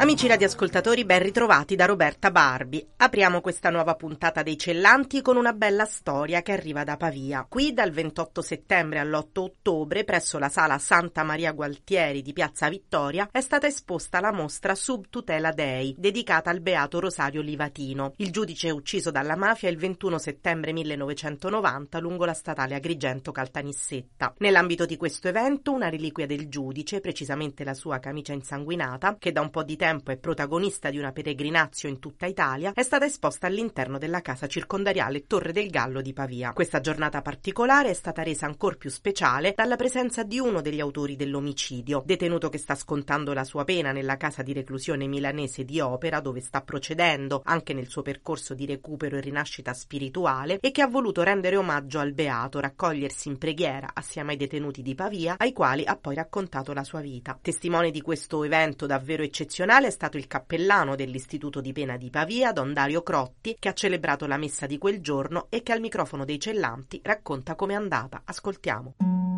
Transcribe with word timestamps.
Amici 0.00 0.28
radioascoltatori, 0.28 1.04
ben 1.04 1.20
ritrovati 1.24 1.74
da 1.74 1.84
Roberta 1.84 2.30
Barbi. 2.30 2.86
Apriamo 2.98 3.40
questa 3.40 3.68
nuova 3.68 3.96
puntata 3.96 4.44
dei 4.44 4.56
Cellanti 4.56 5.20
con 5.22 5.36
una 5.36 5.52
bella 5.52 5.86
storia 5.86 6.40
che 6.40 6.52
arriva 6.52 6.84
da 6.84 6.96
Pavia. 6.96 7.44
Qui 7.48 7.72
dal 7.72 7.90
28 7.90 8.40
settembre 8.40 9.00
all'8 9.00 9.40
ottobre, 9.40 10.04
presso 10.04 10.38
la 10.38 10.48
sala 10.48 10.78
Santa 10.78 11.24
Maria 11.24 11.50
Gualtieri 11.50 12.22
di 12.22 12.32
Piazza 12.32 12.68
Vittoria, 12.68 13.28
è 13.32 13.40
stata 13.40 13.66
esposta 13.66 14.20
la 14.20 14.30
mostra 14.30 14.76
Sub 14.76 15.06
Tutela 15.10 15.50
Dei, 15.50 15.96
dedicata 15.98 16.48
al 16.48 16.60
beato 16.60 17.00
Rosario 17.00 17.40
Livatino, 17.40 18.12
il 18.18 18.30
giudice 18.30 18.70
ucciso 18.70 19.10
dalla 19.10 19.34
mafia 19.34 19.68
il 19.68 19.78
21 19.78 20.16
settembre 20.18 20.72
1990 20.72 21.98
lungo 21.98 22.24
la 22.24 22.34
statale 22.34 22.76
Agrigento 22.76 23.32
Caltanissetta. 23.32 24.32
Nell'ambito 24.38 24.86
di 24.86 24.96
questo 24.96 25.26
evento, 25.26 25.72
una 25.72 25.88
reliquia 25.88 26.24
del 26.24 26.48
giudice, 26.48 27.00
precisamente 27.00 27.64
la 27.64 27.74
sua 27.74 27.98
camicia 27.98 28.32
insanguinata, 28.32 29.16
che 29.18 29.32
da 29.32 29.40
un 29.40 29.50
po' 29.50 29.64
di 29.64 29.74
tempo 29.74 29.86
tempo 29.88 30.10
è 30.10 30.18
protagonista 30.18 30.90
di 30.90 30.98
una 30.98 31.12
peregrinazio 31.12 31.88
in 31.88 31.98
tutta 31.98 32.26
Italia, 32.26 32.72
è 32.74 32.82
stata 32.82 33.06
esposta 33.06 33.46
all'interno 33.46 33.96
della 33.96 34.20
casa 34.20 34.46
circondariale 34.46 35.26
Torre 35.26 35.50
del 35.50 35.70
Gallo 35.70 36.02
di 36.02 36.12
Pavia. 36.12 36.52
Questa 36.52 36.80
giornata 36.80 37.22
particolare 37.22 37.88
è 37.88 37.94
stata 37.94 38.22
resa 38.22 38.44
ancora 38.44 38.76
più 38.76 38.90
speciale 38.90 39.54
dalla 39.56 39.76
presenza 39.76 40.24
di 40.24 40.38
uno 40.38 40.60
degli 40.60 40.80
autori 40.80 41.16
dell'omicidio, 41.16 42.02
detenuto 42.04 42.50
che 42.50 42.58
sta 42.58 42.74
scontando 42.74 43.32
la 43.32 43.44
sua 43.44 43.64
pena 43.64 43.90
nella 43.92 44.18
casa 44.18 44.42
di 44.42 44.52
reclusione 44.52 45.06
milanese 45.06 45.64
di 45.64 45.80
Opera, 45.80 46.20
dove 46.20 46.40
sta 46.40 46.60
procedendo 46.60 47.40
anche 47.46 47.72
nel 47.72 47.88
suo 47.88 48.02
percorso 48.02 48.52
di 48.52 48.66
recupero 48.66 49.16
e 49.16 49.20
rinascita 49.20 49.72
spirituale, 49.72 50.58
e 50.60 50.70
che 50.70 50.82
ha 50.82 50.86
voluto 50.86 51.22
rendere 51.22 51.56
omaggio 51.56 51.98
al 51.98 52.12
beato, 52.12 52.60
raccogliersi 52.60 53.28
in 53.28 53.38
preghiera 53.38 53.88
assieme 53.94 54.32
ai 54.32 54.36
detenuti 54.36 54.82
di 54.82 54.94
Pavia, 54.94 55.36
ai 55.38 55.54
quali 55.54 55.84
ha 55.86 55.96
poi 55.96 56.14
raccontato 56.14 56.74
la 56.74 56.84
sua 56.84 57.00
vita. 57.00 57.38
Testimone 57.40 57.90
di 57.90 58.02
questo 58.02 58.44
evento 58.44 58.84
davvero 58.84 59.22
eccezionale 59.22 59.76
tribunale 59.78 59.86
è 59.86 59.90
stato 59.90 60.16
il 60.16 60.26
cappellano 60.26 60.96
dell'Istituto 60.96 61.60
di 61.60 61.72
Pena 61.72 61.96
di 61.96 62.10
Pavia, 62.10 62.52
Don 62.52 62.72
Dario 62.72 63.02
Crotti, 63.02 63.56
che 63.58 63.68
ha 63.68 63.72
celebrato 63.72 64.26
la 64.26 64.36
messa 64.36 64.66
di 64.66 64.78
quel 64.78 65.00
giorno 65.00 65.46
e 65.50 65.62
che 65.62 65.72
al 65.72 65.80
microfono 65.80 66.24
dei 66.24 66.40
Cellanti 66.40 67.00
racconta 67.02 67.54
com'è 67.54 67.74
andata. 67.74 68.22
Ascoltiamo. 68.24 69.37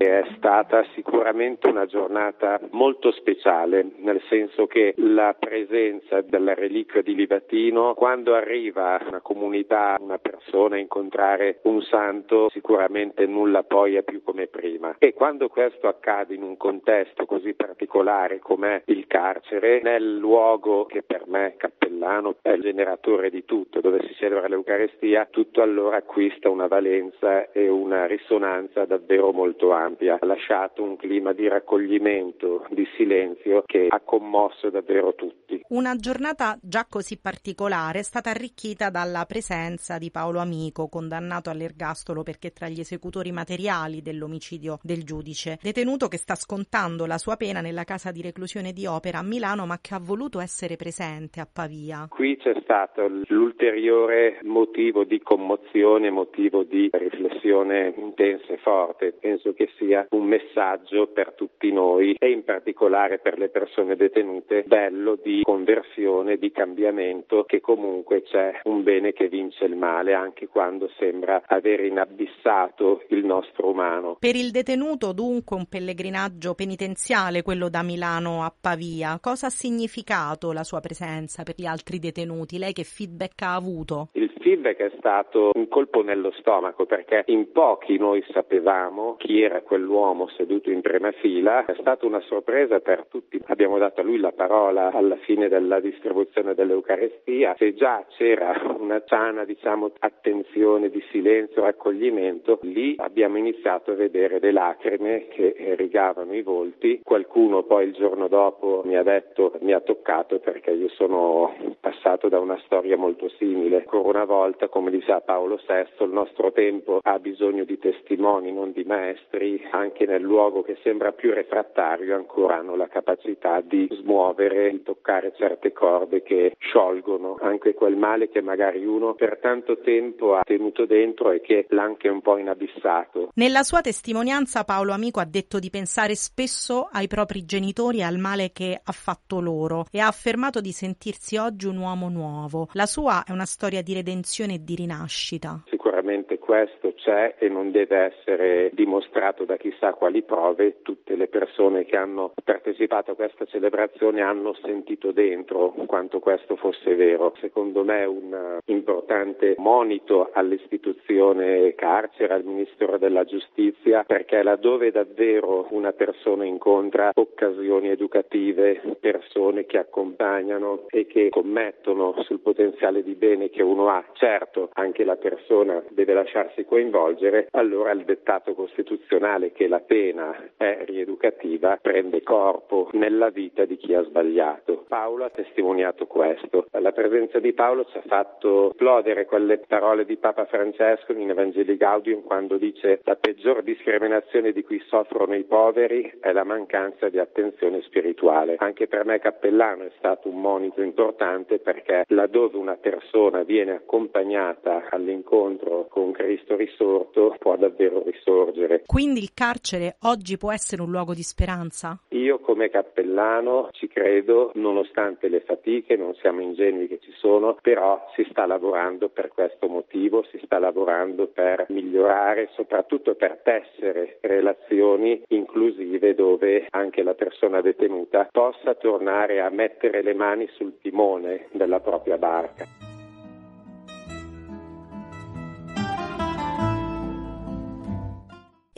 È 0.00 0.24
stata 0.34 0.82
sicuramente 0.94 1.66
una 1.66 1.84
giornata 1.84 2.58
molto 2.70 3.12
speciale, 3.12 3.86
nel 3.98 4.22
senso 4.30 4.66
che 4.66 4.94
la 4.96 5.36
presenza 5.38 6.22
della 6.22 6.54
reliquia 6.54 7.02
di 7.02 7.14
Livatino, 7.14 7.92
quando 7.92 8.34
arriva 8.34 8.98
una 9.06 9.20
comunità, 9.20 9.98
una 10.00 10.16
persona 10.16 10.76
a 10.76 10.78
incontrare 10.78 11.58
un 11.64 11.82
santo, 11.82 12.48
sicuramente 12.48 13.26
nulla 13.26 13.62
poi 13.62 13.96
è 13.96 14.02
più 14.02 14.22
come 14.22 14.46
prima. 14.46 14.96
E 14.98 15.12
quando 15.12 15.48
questo 15.48 15.86
accade 15.86 16.34
in 16.34 16.44
un 16.44 16.56
contesto 16.56 17.26
così 17.26 17.52
particolare 17.52 18.38
come 18.38 18.84
il 18.86 19.06
carcere, 19.06 19.82
nel 19.82 20.16
luogo 20.16 20.86
che 20.86 21.02
per 21.02 21.24
me, 21.26 21.56
cappellano, 21.58 22.36
è 22.40 22.52
il 22.52 22.62
generatore 22.62 23.28
di 23.28 23.44
tutto, 23.44 23.82
dove 23.82 24.00
si 24.06 24.14
celebra 24.14 24.48
l'Eucarestia, 24.48 25.28
tutto 25.30 25.60
allora 25.60 25.98
acquista 25.98 26.48
una 26.48 26.68
valenza 26.68 27.52
e 27.52 27.68
una 27.68 28.06
risonanza 28.06 28.86
davvero 28.86 29.30
molto 29.32 29.72
ampia 29.72 29.88
ampia, 29.90 30.18
ha 30.20 30.26
lasciato 30.26 30.82
un 30.82 30.96
clima 30.96 31.32
di 31.32 31.48
raccoglimento, 31.48 32.66
di 32.70 32.86
silenzio 32.96 33.62
che 33.66 33.86
ha 33.88 34.00
commosso 34.00 34.70
davvero 34.70 35.14
tutti. 35.14 35.62
Una 35.68 35.96
giornata 35.96 36.58
già 36.62 36.86
così 36.88 37.18
particolare 37.20 38.00
è 38.00 38.02
stata 38.02 38.30
arricchita 38.30 38.90
dalla 38.90 39.24
presenza 39.26 39.98
di 39.98 40.10
Paolo 40.10 40.38
Amico, 40.38 40.88
condannato 40.88 41.50
all'ergastolo 41.50 42.22
perché 42.22 42.50
tra 42.50 42.68
gli 42.68 42.80
esecutori 42.80 43.32
materiali 43.32 44.02
dell'omicidio 44.02 44.78
del 44.82 45.04
giudice, 45.04 45.58
detenuto 45.62 46.08
che 46.08 46.16
sta 46.16 46.34
scontando 46.34 47.06
la 47.06 47.18
sua 47.18 47.36
pena 47.36 47.60
nella 47.60 47.84
casa 47.84 48.10
di 48.10 48.22
reclusione 48.22 48.72
di 48.72 48.86
Opera 48.86 49.18
a 49.18 49.22
Milano, 49.22 49.66
ma 49.66 49.78
che 49.80 49.94
ha 49.94 50.00
voluto 50.00 50.40
essere 50.40 50.76
presente 50.76 51.40
a 51.40 51.48
Pavia. 51.50 52.06
Qui 52.08 52.36
c'è 52.36 52.54
stato 52.62 53.08
l'ulteriore 53.26 54.38
motivo 54.42 55.04
di 55.04 55.20
commozione, 55.20 56.10
motivo 56.10 56.62
di 56.62 56.88
riflessione 56.92 57.94
intensa 57.96 58.52
e 58.52 58.58
forte. 58.58 59.12
Penso 59.12 59.52
che 59.52 59.68
sia 59.80 60.06
un 60.10 60.26
messaggio 60.26 61.08
per 61.08 61.32
tutti 61.32 61.72
noi 61.72 62.14
e 62.18 62.30
in 62.30 62.44
particolare 62.44 63.18
per 63.18 63.38
le 63.38 63.48
persone 63.48 63.96
detenute 63.96 64.64
bello 64.66 65.16
di 65.20 65.40
conversione, 65.42 66.36
di 66.36 66.52
cambiamento, 66.52 67.44
che 67.44 67.60
comunque 67.60 68.22
c'è 68.22 68.60
un 68.64 68.82
bene 68.82 69.12
che 69.12 69.28
vince 69.28 69.64
il 69.64 69.76
male 69.76 70.12
anche 70.12 70.46
quando 70.46 70.90
sembra 70.98 71.42
aver 71.46 71.84
inabissato 71.84 73.02
il 73.08 73.24
nostro 73.24 73.70
umano. 73.70 74.16
Per 74.20 74.36
il 74.36 74.50
detenuto 74.50 75.12
dunque 75.12 75.56
un 75.56 75.66
pellegrinaggio 75.66 76.54
penitenziale 76.54 77.42
quello 77.42 77.68
da 77.68 77.82
Milano 77.82 78.42
a 78.44 78.52
Pavia. 78.58 79.18
Cosa 79.20 79.46
ha 79.46 79.50
significato 79.50 80.52
la 80.52 80.64
sua 80.64 80.80
presenza 80.80 81.42
per 81.42 81.54
gli 81.56 81.66
altri 81.66 81.98
detenuti? 81.98 82.58
Lei 82.58 82.72
che 82.72 82.84
feedback 82.84 83.42
ha 83.42 83.54
avuto? 83.54 84.08
Il 84.12 84.30
feedback 84.40 84.78
è 84.78 84.92
stato 84.98 85.50
un 85.54 85.68
colpo 85.68 86.02
nello 86.02 86.32
stomaco 86.32 86.84
perché 86.86 87.22
in 87.26 87.50
pochi 87.52 87.98
noi 87.98 88.22
sapevamo 88.32 89.16
chi 89.16 89.40
era 89.40 89.62
quell'uomo 89.70 90.26
seduto 90.30 90.68
in 90.68 90.80
prima 90.80 91.12
fila, 91.12 91.64
è 91.64 91.76
stata 91.78 92.04
una 92.04 92.18
sorpresa 92.22 92.80
per 92.80 93.06
tutti. 93.08 93.40
Abbiamo 93.46 93.78
dato 93.78 94.00
a 94.00 94.02
lui 94.02 94.18
la 94.18 94.32
parola 94.32 94.90
alla 94.90 95.14
fine 95.18 95.46
della 95.46 95.78
distribuzione 95.78 96.54
dell'Eucarestia. 96.54 97.54
Se 97.56 97.72
già 97.74 98.04
c'era 98.08 98.60
una 98.76 99.00
sana, 99.06 99.44
diciamo, 99.44 99.92
attenzione 100.00 100.90
di 100.90 101.00
silenzio, 101.12 101.62
raccoglimento, 101.62 102.58
lì 102.62 102.96
abbiamo 102.98 103.38
iniziato 103.38 103.92
a 103.92 103.94
vedere 103.94 104.40
le 104.40 104.50
lacrime 104.50 105.28
che 105.28 105.54
rigavano 105.76 106.34
i 106.34 106.42
volti. 106.42 107.00
Qualcuno 107.04 107.62
poi 107.62 107.86
il 107.86 107.92
giorno 107.92 108.26
dopo 108.26 108.82
mi 108.84 108.96
ha 108.96 109.04
detto, 109.04 109.52
mi 109.60 109.72
ha 109.72 109.80
toccato 109.80 110.40
perché 110.40 110.72
io 110.72 110.88
sono 110.88 111.54
passato 111.78 112.28
da 112.28 112.40
una 112.40 112.60
storia 112.64 112.96
molto 112.96 113.28
simile. 113.38 113.76
Ancora 113.76 114.08
una 114.08 114.24
volta, 114.24 114.66
come 114.66 114.90
diceva 114.90 115.20
Paolo 115.20 115.60
VI, 115.64 116.04
il 116.04 116.10
nostro 116.10 116.50
tempo 116.50 116.98
ha 117.00 117.20
bisogno 117.20 117.62
di 117.62 117.78
testimoni, 117.78 118.52
non 118.52 118.72
di 118.72 118.82
maestri, 118.82 119.58
anche 119.70 120.06
nel 120.06 120.22
luogo 120.22 120.62
che 120.62 120.78
sembra 120.82 121.12
più 121.12 121.32
refrattario 121.32 122.14
ancora 122.14 122.58
hanno 122.58 122.76
la 122.76 122.88
capacità 122.88 123.60
di 123.60 123.88
smuovere, 123.90 124.70
di 124.70 124.82
toccare 124.82 125.32
certe 125.36 125.72
corde 125.72 126.22
che 126.22 126.56
sciolgono 126.58 127.38
anche 127.40 127.74
quel 127.74 127.96
male 127.96 128.28
che 128.28 128.40
magari 128.40 128.84
uno 128.84 129.14
per 129.14 129.38
tanto 129.40 129.78
tempo 129.78 130.34
ha 130.34 130.42
tenuto 130.44 130.86
dentro 130.86 131.30
e 131.30 131.40
che 131.40 131.66
l'ha 131.70 131.82
anche 131.82 132.08
un 132.08 132.20
po' 132.20 132.38
inabissato. 132.38 133.30
Nella 133.34 133.62
sua 133.62 133.80
testimonianza 133.80 134.64
Paolo 134.64 134.92
Amico 134.92 135.20
ha 135.20 135.24
detto 135.24 135.58
di 135.58 135.70
pensare 135.70 136.14
spesso 136.14 136.88
ai 136.90 137.06
propri 137.06 137.44
genitori 137.44 137.98
e 137.98 138.02
al 138.02 138.18
male 138.18 138.50
che 138.52 138.80
ha 138.82 138.92
fatto 138.92 139.40
loro 139.40 139.86
e 139.90 140.00
ha 140.00 140.06
affermato 140.06 140.60
di 140.60 140.72
sentirsi 140.72 141.36
oggi 141.36 141.66
un 141.66 141.78
uomo 141.78 142.08
nuovo. 142.08 142.68
La 142.72 142.86
sua 142.86 143.24
è 143.24 143.32
una 143.32 143.46
storia 143.46 143.82
di 143.82 143.94
redenzione 143.94 144.54
e 144.54 144.64
di 144.64 144.74
rinascita. 144.74 145.62
Sicuramente 145.82 146.38
questo 146.38 146.92
c'è 146.92 147.36
e 147.38 147.48
non 147.48 147.70
deve 147.70 148.12
essere 148.12 148.68
dimostrato 148.74 149.46
da 149.46 149.56
chissà 149.56 149.94
quali 149.94 150.20
prove, 150.20 150.82
tutte 150.82 151.16
le 151.16 151.26
persone 151.26 151.86
che 151.86 151.96
hanno 151.96 152.34
partecipato 152.44 153.12
a 153.12 153.14
questa 153.14 153.46
celebrazione 153.46 154.20
hanno 154.20 154.52
sentito 154.62 155.10
dentro 155.10 155.70
quanto 155.86 156.18
questo 156.18 156.56
fosse 156.56 156.94
vero. 156.94 157.32
Secondo 157.40 157.82
me 157.82 158.00
è 158.00 158.04
un 158.04 158.58
importante 158.66 159.54
monito 159.56 160.28
all'istituzione 160.34 161.74
carcere, 161.74 162.34
al 162.34 162.44
Ministero 162.44 162.98
della 162.98 163.24
Giustizia, 163.24 164.04
perché 164.06 164.42
laddove 164.42 164.90
davvero 164.90 165.66
una 165.70 165.92
persona 165.92 166.44
incontra 166.44 167.12
occasioni 167.14 167.88
educative, 167.88 168.98
persone 169.00 169.64
che 169.64 169.78
accompagnano 169.78 170.84
e 170.90 171.06
che 171.06 171.30
commettono 171.30 172.16
sul 172.24 172.40
potenziale 172.40 173.02
di 173.02 173.14
bene 173.14 173.48
che 173.48 173.62
uno 173.62 173.88
ha, 173.88 174.04
certo 174.12 174.68
anche 174.74 175.04
la 175.04 175.16
persona 175.16 175.68
persona 175.70 175.82
deve 175.90 176.14
lasciarsi 176.14 176.64
coinvolgere, 176.64 177.48
allora 177.52 177.92
il 177.92 178.04
dettato 178.04 178.54
costituzionale 178.54 179.52
che 179.52 179.68
la 179.68 179.80
pena 179.80 180.50
è 180.56 180.82
rieducativa 180.84 181.78
prende 181.80 182.22
corpo 182.22 182.88
nella 182.92 183.30
vita 183.30 183.64
di 183.64 183.76
chi 183.76 183.94
ha 183.94 184.02
sbagliato. 184.02 184.84
Paolo 184.88 185.24
ha 185.24 185.30
testimoniato 185.30 186.06
questo. 186.06 186.66
La 186.72 186.92
presenza 186.92 187.38
di 187.38 187.52
Paolo 187.52 187.84
ci 187.84 187.98
ha 187.98 188.02
fatto 188.06 188.70
esplodere 188.70 189.26
quelle 189.26 189.58
parole 189.58 190.04
di 190.04 190.16
Papa 190.16 190.46
Francesco 190.46 191.12
in 191.12 191.30
Evangeli 191.30 191.76
Gaudium 191.76 192.22
quando 192.22 192.56
dice 192.56 193.00
la 193.04 193.16
peggior 193.16 193.62
discriminazione 193.62 194.52
di 194.52 194.64
cui 194.64 194.82
soffrono 194.86 195.34
i 195.34 195.44
poveri 195.44 196.18
è 196.20 196.32
la 196.32 196.44
mancanza 196.44 197.08
di 197.08 197.18
attenzione 197.18 197.82
spirituale. 197.82 198.56
Anche 198.58 198.88
per 198.88 199.04
me 199.04 199.18
cappellano 199.18 199.84
è 199.84 199.90
stato 199.98 200.28
un 200.28 200.40
monito 200.40 200.82
importante 200.82 201.58
perché 201.58 202.04
laddove 202.08 202.56
una 202.56 202.76
persona 202.76 203.42
viene 203.42 203.72
accompagnata 203.72 204.88
all'incontro 204.90 205.59
con 205.88 206.12
Cristo 206.12 206.56
risorto 206.56 207.34
può 207.38 207.56
davvero 207.56 208.02
risorgere. 208.04 208.82
Quindi 208.86 209.20
il 209.20 209.32
carcere 209.34 209.96
oggi 210.02 210.36
può 210.36 210.52
essere 210.52 210.82
un 210.82 210.90
luogo 210.90 211.14
di 211.14 211.22
speranza? 211.22 211.98
Io 212.10 212.38
come 212.38 212.70
cappellano 212.70 213.68
ci 213.72 213.88
credo, 213.88 214.50
nonostante 214.54 215.28
le 215.28 215.40
fatiche, 215.40 215.96
non 215.96 216.14
siamo 216.14 216.40
ingenui 216.40 216.88
che 216.88 216.98
ci 217.00 217.12
sono, 217.12 217.56
però 217.60 218.06
si 218.14 218.26
sta 218.30 218.46
lavorando 218.46 219.08
per 219.08 219.28
questo 219.28 219.68
motivo, 219.68 220.24
si 220.30 220.40
sta 220.44 220.58
lavorando 220.58 221.28
per 221.28 221.66
migliorare, 221.68 222.50
soprattutto 222.54 223.14
per 223.14 223.40
tessere 223.42 224.18
relazioni 224.20 225.22
inclusive 225.28 226.14
dove 226.14 226.66
anche 226.70 227.02
la 227.02 227.14
persona 227.14 227.60
detenuta 227.60 228.28
possa 228.30 228.74
tornare 228.74 229.40
a 229.40 229.50
mettere 229.50 230.02
le 230.02 230.14
mani 230.14 230.48
sul 230.54 230.78
timone 230.80 231.48
della 231.52 231.80
propria 231.80 232.18
barca. 232.18 232.89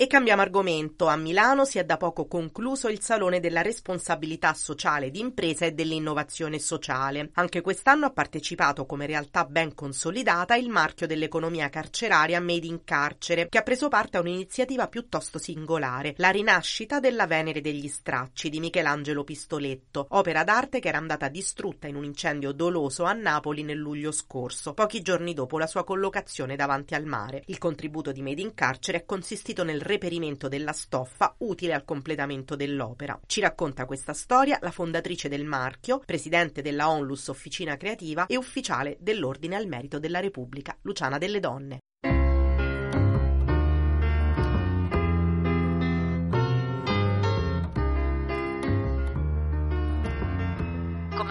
E 0.02 0.08
cambiamo 0.08 0.43
argomento. 0.43 1.06
A 1.06 1.14
Milano 1.14 1.64
si 1.64 1.78
è 1.78 1.84
da 1.84 1.96
poco 1.96 2.26
concluso 2.26 2.88
il 2.88 3.00
Salone 3.00 3.38
della 3.38 3.62
responsabilità 3.62 4.52
sociale 4.52 5.12
d'impresa 5.12 5.64
e 5.64 5.75
dell'innovazione 5.75 6.58
sociale. 6.58 7.31
Anche 7.34 7.60
quest'anno 7.60 8.06
ha 8.06 8.10
partecipato 8.10 8.84
come 8.84 9.06
realtà 9.06 9.44
ben 9.44 9.76
consolidata 9.76 10.56
il 10.56 10.70
marchio 10.70 11.06
dell'economia 11.06 11.69
carceraria 11.69 12.40
Made 12.40 12.66
in 12.66 12.82
Carcere, 12.82 13.49
che 13.49 13.58
ha 13.58 13.62
preso 13.62 13.87
parte 13.87 14.16
a 14.16 14.22
un'iniziativa 14.22 14.88
piuttosto 14.88 15.38
singolare, 15.38 16.14
la 16.16 16.31
rinascita 16.31 16.98
della 16.98 17.28
Venere 17.28 17.60
degli 17.60 17.87
Stracci 17.87 18.50
di 18.50 18.58
Michelangelo 18.58 19.22
Pistoletto, 19.22 20.06
opera 20.08 20.43
d'arte 20.43 20.81
che 20.81 20.88
era 20.88 20.98
andata 20.98 21.28
distrutta 21.28 21.87
in 21.87 21.94
un 21.94 22.02
incendio 22.02 22.50
doloso 22.50 23.05
a 23.05 23.12
Napoli 23.12 23.62
nel 23.62 23.78
luglio 23.78 24.10
scorso, 24.10 24.75
pochi 24.75 25.00
giorni 25.00 25.32
dopo 25.32 25.58
la 25.58 25.69
sua 25.69 25.84
collocazione 25.84 26.56
davanti 26.56 26.96
al 26.96 27.05
mare. 27.05 27.44
Il 27.46 27.58
contributo 27.58 28.10
di 28.10 28.20
Made 28.20 28.43
in 28.43 28.52
Carcere 28.52 28.98
è 28.98 29.05
consistito 29.05 29.62
nel 29.62 29.90
reperimento 29.93 30.49
della 30.49 30.73
stoffa 30.73 31.35
utile 31.39 31.75
al 31.75 31.85
completamento 31.85 32.56
dell'opera. 32.56 33.19
Ci 33.27 33.41
racconta 33.41 33.85
questa 33.85 34.15
storia 34.15 34.59
la 34.62 34.71
fondatrice 34.71 35.29
del 35.29 35.44
marchio, 35.44 36.00
presidente 36.05 36.62
della 36.62 36.89
Onlus 36.89 37.29
Officina 37.29 37.77
Creativa 37.77 38.27
e 38.27 38.37
ufficiale 38.37 38.97
dell'Ordine 39.00 39.56
al 39.56 39.67
Merito 39.67 39.99
della 39.99 40.21
Repubblica, 40.21 40.77
Luciana 40.83 41.19
Delle 41.19 41.41
Donne. 41.41 41.79